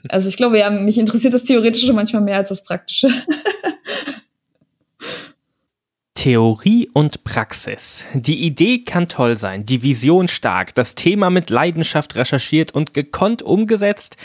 [0.07, 3.09] Also ich glaube, ja, mich interessiert das Theoretische manchmal mehr als das Praktische.
[6.15, 8.03] Theorie und Praxis.
[8.13, 13.41] Die Idee kann toll sein, die Vision stark, das Thema mit Leidenschaft recherchiert und gekonnt
[13.41, 14.17] umgesetzt,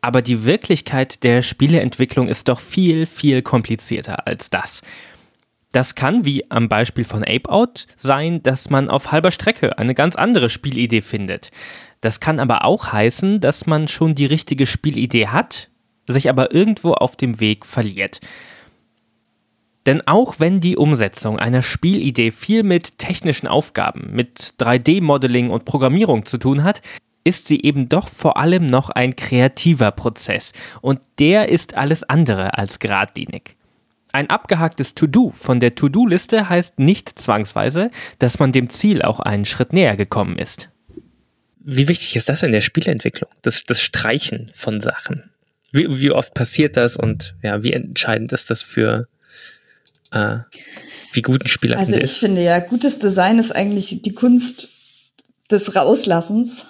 [0.00, 4.82] aber die Wirklichkeit der Spieleentwicklung ist doch viel, viel komplizierter als das.
[5.76, 9.92] Das kann, wie am Beispiel von Ape Out, sein, dass man auf halber Strecke eine
[9.92, 11.50] ganz andere Spielidee findet.
[12.00, 15.68] Das kann aber auch heißen, dass man schon die richtige Spielidee hat,
[16.08, 18.20] sich aber irgendwo auf dem Weg verliert.
[19.84, 26.24] Denn auch wenn die Umsetzung einer Spielidee viel mit technischen Aufgaben, mit 3D-Modeling und Programmierung
[26.24, 26.80] zu tun hat,
[27.22, 32.56] ist sie eben doch vor allem noch ein kreativer Prozess und der ist alles andere
[32.56, 33.55] als geradlinig.
[34.16, 39.44] Ein abgehaktes To-Do von der To-Do-Liste heißt nicht zwangsweise, dass man dem Ziel auch einen
[39.44, 40.70] Schritt näher gekommen ist.
[41.60, 43.28] Wie wichtig ist das in der Spielentwicklung?
[43.42, 45.28] Das, das Streichen von Sachen.
[45.70, 49.06] Wie, wie oft passiert das und ja, wie entscheidend ist das für
[50.12, 50.38] äh,
[51.12, 52.16] wie gut ein Spieler also ich ist?
[52.16, 54.70] finde ja, gutes Design ist eigentlich die Kunst
[55.50, 56.64] des Rauslassens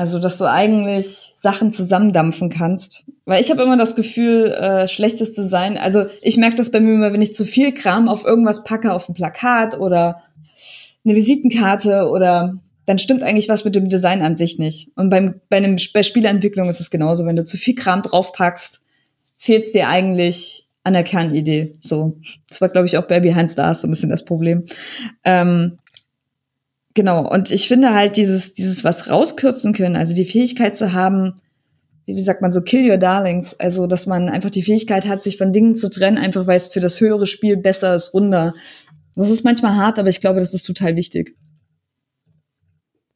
[0.00, 3.04] also, dass du eigentlich Sachen zusammendampfen kannst.
[3.26, 6.94] Weil ich habe immer das Gefühl, äh, schlechtes Design, also ich merke das bei mir
[6.94, 10.22] immer, wenn ich zu viel Kram auf irgendwas packe, auf ein Plakat oder
[11.04, 12.54] eine Visitenkarte oder
[12.86, 14.90] dann stimmt eigentlich was mit dem Design an sich nicht.
[14.96, 17.26] Und beim, bei, einem, bei Spieleentwicklung ist es genauso.
[17.26, 18.80] Wenn du zu viel Kram draufpackst,
[19.36, 21.74] fehlt es dir eigentlich an der Kernidee.
[21.80, 22.16] So.
[22.48, 24.64] Das war, glaube ich, auch bei Behind Stars so ein bisschen das Problem.
[25.24, 25.76] Ähm,
[26.94, 31.34] genau, und ich finde halt dieses, dieses was rauskürzen können, also die Fähigkeit zu haben,
[32.06, 35.36] wie sagt man so, kill your darlings, also dass man einfach die Fähigkeit hat, sich
[35.36, 38.54] von Dingen zu trennen, einfach weil es für das höhere Spiel besser ist, runder.
[39.14, 41.36] Das ist manchmal hart, aber ich glaube, das ist total wichtig.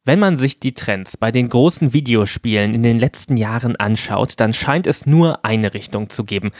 [0.07, 4.53] Wenn man sich die Trends bei den großen Videospielen in den letzten Jahren anschaut, dann
[4.53, 6.51] scheint es nur eine Richtung zu geben.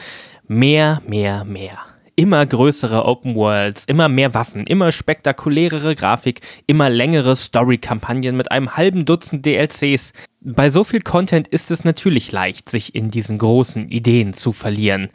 [0.48, 1.78] Mehr, mehr, mehr.
[2.18, 8.74] Immer größere Open Worlds, immer mehr Waffen, immer spektakulärere Grafik, immer längere Story-Kampagnen mit einem
[8.74, 10.14] halben Dutzend DLCs.
[10.40, 15.10] Bei so viel Content ist es natürlich leicht, sich in diesen großen Ideen zu verlieren.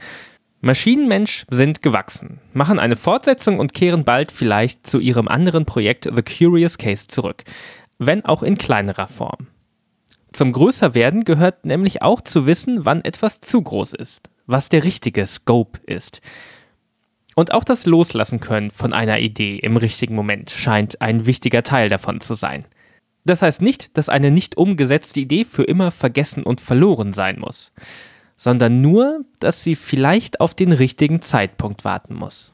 [0.59, 6.21] Maschinenmensch sind gewachsen, machen eine Fortsetzung und kehren bald vielleicht zu ihrem anderen Projekt The
[6.21, 7.43] Curious Case zurück,
[7.97, 9.47] wenn auch in kleinerer Form.
[10.33, 15.25] Zum Größerwerden gehört nämlich auch zu wissen, wann etwas zu groß ist, was der richtige
[15.25, 16.21] Scope ist.
[17.35, 21.89] Und auch das Loslassen können von einer Idee im richtigen Moment scheint ein wichtiger Teil
[21.89, 22.65] davon zu sein.
[23.23, 27.71] Das heißt nicht, dass eine nicht umgesetzte Idee für immer vergessen und verloren sein muss,
[28.35, 32.51] sondern nur, dass sie vielleicht auf den richtigen Zeitpunkt warten muss.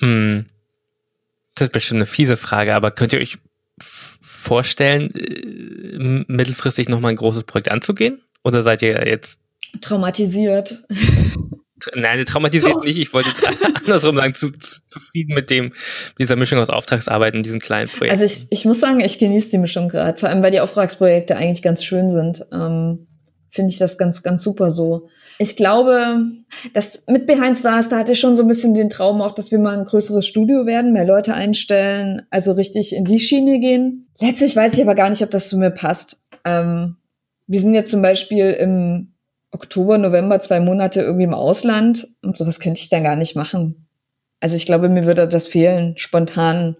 [0.00, 0.46] Hm.
[1.54, 3.38] Das ist bestimmt eine fiese Frage, aber könnt ihr euch
[4.20, 8.20] vorstellen, äh, mittelfristig nochmal ein großes Projekt anzugehen?
[8.42, 9.40] Oder seid ihr jetzt
[9.80, 10.82] traumatisiert?
[11.94, 12.84] Nein, traumatisiert Doch.
[12.84, 12.98] nicht.
[12.98, 13.30] Ich wollte
[13.74, 15.72] andersrum sagen, zu, zu, zufrieden mit dem,
[16.18, 18.10] dieser Mischung aus Auftragsarbeiten und diesen kleinen Projekten.
[18.10, 21.36] Also ich, ich muss sagen, ich genieße die Mischung gerade, vor allem weil die Auftragsprojekte
[21.36, 22.44] eigentlich ganz schön sind.
[22.52, 23.06] Ähm,
[23.50, 25.08] Finde ich das ganz, ganz super so.
[25.38, 26.26] Ich glaube,
[26.72, 29.52] dass mit Behind Stars, da hatte ich schon so ein bisschen den Traum auch, dass
[29.52, 34.08] wir mal ein größeres Studio werden, mehr Leute einstellen, also richtig in die Schiene gehen.
[34.20, 36.20] Letztlich weiß ich aber gar nicht, ob das zu mir passt.
[36.44, 36.96] Ähm,
[37.46, 39.13] wir sind jetzt zum Beispiel im
[39.54, 43.86] Oktober, November zwei Monate irgendwie im Ausland und sowas könnte ich dann gar nicht machen.
[44.40, 46.76] Also ich glaube, mir würde das fehlen, spontan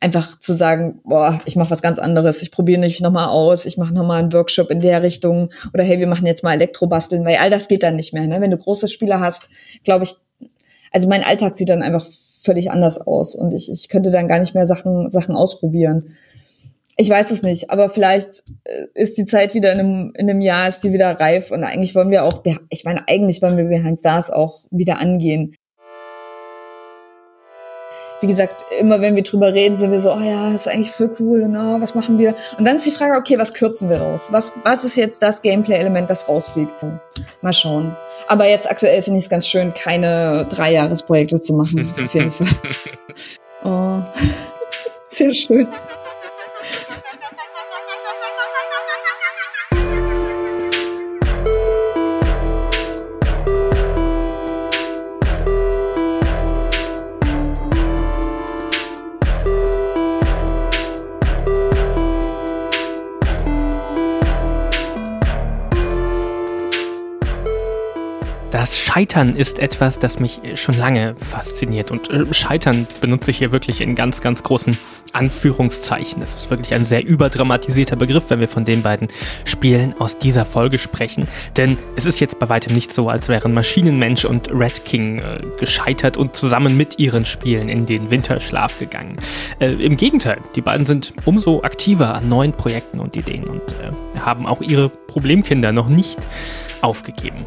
[0.00, 3.76] einfach zu sagen, boah, ich mache was ganz anderes, ich probiere nicht nochmal aus, ich
[3.76, 7.36] mache nochmal einen Workshop in der Richtung oder hey, wir machen jetzt mal Elektrobasteln, weil
[7.36, 8.26] all das geht dann nicht mehr.
[8.26, 8.40] Ne?
[8.40, 9.48] Wenn du große Spieler hast,
[9.84, 10.16] glaube ich,
[10.92, 12.06] also mein Alltag sieht dann einfach
[12.42, 16.16] völlig anders aus und ich, ich könnte dann gar nicht mehr Sachen, Sachen ausprobieren.
[17.00, 20.40] Ich weiß es nicht, aber vielleicht äh, ist die Zeit wieder in einem, in einem
[20.40, 23.64] Jahr, ist die wieder reif und eigentlich wollen wir auch, ich meine, eigentlich wollen wir
[23.64, 25.54] Behind Stars auch wieder angehen
[28.20, 30.90] wie gesagt, immer wenn wir drüber reden, sind wir so, oh ja, das ist eigentlich
[30.90, 32.34] voll cool und oh, was machen wir?
[32.58, 34.28] Und dann ist die Frage, okay, was kürzen wir raus?
[34.32, 36.74] Was, was ist jetzt das Gameplay-Element, das rausfliegt?
[37.42, 37.96] Mal schauen.
[38.26, 42.48] Aber jetzt aktuell finde ich es ganz schön, keine Dreijahresprojekte zu machen, auf jeden Fall.
[43.64, 44.00] Oh,
[45.08, 45.66] sehr schön.
[68.98, 71.92] Scheitern ist etwas, das mich schon lange fasziniert.
[71.92, 74.76] Und äh, Scheitern benutze ich hier wirklich in ganz, ganz großen
[75.12, 76.20] Anführungszeichen.
[76.20, 79.06] Das ist wirklich ein sehr überdramatisierter Begriff, wenn wir von den beiden
[79.44, 81.28] Spielen aus dieser Folge sprechen.
[81.56, 85.42] Denn es ist jetzt bei weitem nicht so, als wären Maschinenmensch und Red King äh,
[85.60, 89.12] gescheitert und zusammen mit ihren Spielen in den Winterschlaf gegangen.
[89.60, 94.18] Äh, Im Gegenteil, die beiden sind umso aktiver an neuen Projekten und Ideen und äh,
[94.18, 96.18] haben auch ihre Problemkinder noch nicht
[96.80, 97.44] aufgegeben.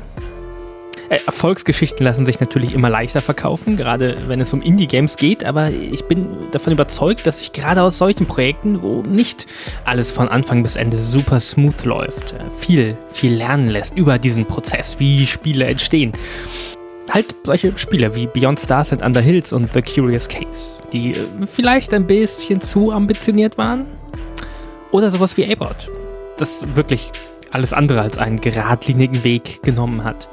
[1.12, 5.70] Äh, Erfolgsgeschichten lassen sich natürlich immer leichter verkaufen, gerade wenn es um Indie-Games geht, aber
[5.70, 9.46] ich bin davon überzeugt, dass sich gerade aus solchen Projekten, wo nicht
[9.84, 14.46] alles von Anfang bis Ende super smooth läuft, äh, viel, viel lernen lässt über diesen
[14.46, 16.14] Prozess, wie Spiele entstehen.
[17.10, 21.18] Halt solche Spiele wie Beyond Stars and Under Hills und The Curious Case, die äh,
[21.46, 23.86] vielleicht ein bisschen zu ambitioniert waren.
[24.94, 25.90] Oder sowas wie A-Bot,
[26.38, 27.12] das wirklich
[27.52, 30.30] alles andere als einen geradlinigen Weg genommen hat.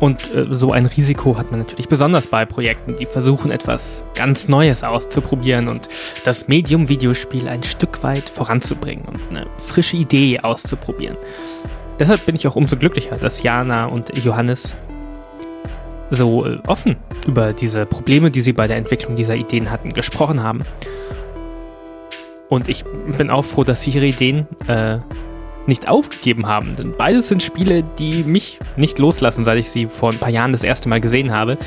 [0.00, 4.48] Und äh, so ein Risiko hat man natürlich besonders bei Projekten, die versuchen, etwas ganz
[4.48, 5.88] Neues auszuprobieren und
[6.24, 11.16] das Medium Videospiel ein Stück weit voranzubringen und eine frische Idee auszuprobieren.
[11.98, 14.74] Deshalb bin ich auch umso glücklicher, dass Jana und Johannes
[16.10, 20.42] so äh, offen über diese Probleme, die sie bei der Entwicklung dieser Ideen hatten, gesprochen
[20.42, 20.60] haben.
[22.48, 22.84] Und ich
[23.16, 24.98] bin auch froh, dass sie ihre Ideen äh,
[25.66, 26.76] nicht aufgegeben haben.
[26.76, 30.52] Denn beides sind Spiele, die mich nicht loslassen, seit ich sie vor ein paar Jahren
[30.52, 31.58] das erste Mal gesehen habe.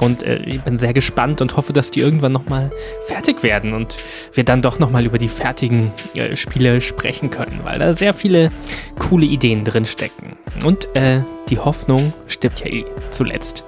[0.00, 2.70] Und äh, ich bin sehr gespannt und hoffe, dass die irgendwann nochmal
[3.06, 3.96] fertig werden und
[4.32, 8.50] wir dann doch nochmal über die fertigen äh, Spiele sprechen können, weil da sehr viele
[8.98, 10.36] coole Ideen drin stecken.
[10.64, 13.64] Und äh, die Hoffnung stirbt ja eh zuletzt.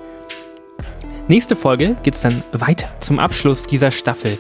[1.29, 4.39] Nächste Folge geht es dann weiter zum Abschluss dieser Staffel.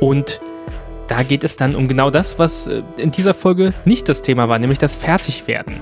[0.00, 0.40] Und
[1.10, 4.48] da geht es dann um genau das, was äh, in dieser Folge nicht das Thema
[4.48, 5.80] war, nämlich das Fertigwerden.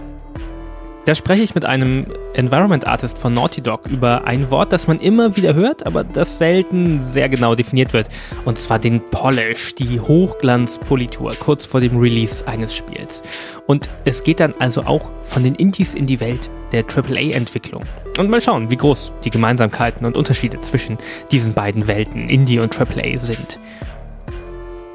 [1.05, 2.05] Da spreche ich mit einem
[2.35, 6.37] Environment Artist von Naughty Dog über ein Wort, das man immer wieder hört, aber das
[6.37, 8.09] selten sehr genau definiert wird.
[8.45, 13.22] Und zwar den Polish, die Hochglanzpolitur kurz vor dem Release eines Spiels.
[13.66, 17.83] Und es geht dann also auch von den Indies in die Welt der AAA-Entwicklung.
[18.18, 20.99] Und mal schauen, wie groß die Gemeinsamkeiten und Unterschiede zwischen
[21.31, 23.59] diesen beiden Welten, Indie und AAA, sind.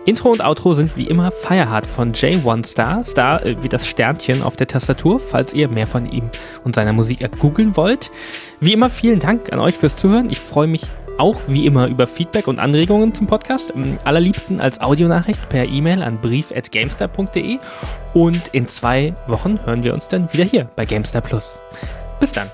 [0.06, 4.43] Intro und Outro sind wie immer Firehard von J1 Star, Star äh, wie das Sternchen
[4.43, 6.30] auf der Tastatur, falls ihr mehr von ihm
[6.66, 8.12] und seiner Musik googeln wollt.
[8.60, 10.30] Wie immer vielen Dank an euch fürs Zuhören.
[10.30, 10.84] Ich freue mich
[11.18, 13.74] auch wie immer über Feedback und Anregungen zum Podcast.
[13.74, 17.60] Am allerliebsten als Audionachricht per E-Mail an brief.gamestar.de
[18.14, 21.58] und in zwei Wochen hören wir uns dann wieder hier bei Gamestar Plus.
[22.20, 22.49] Bis dann.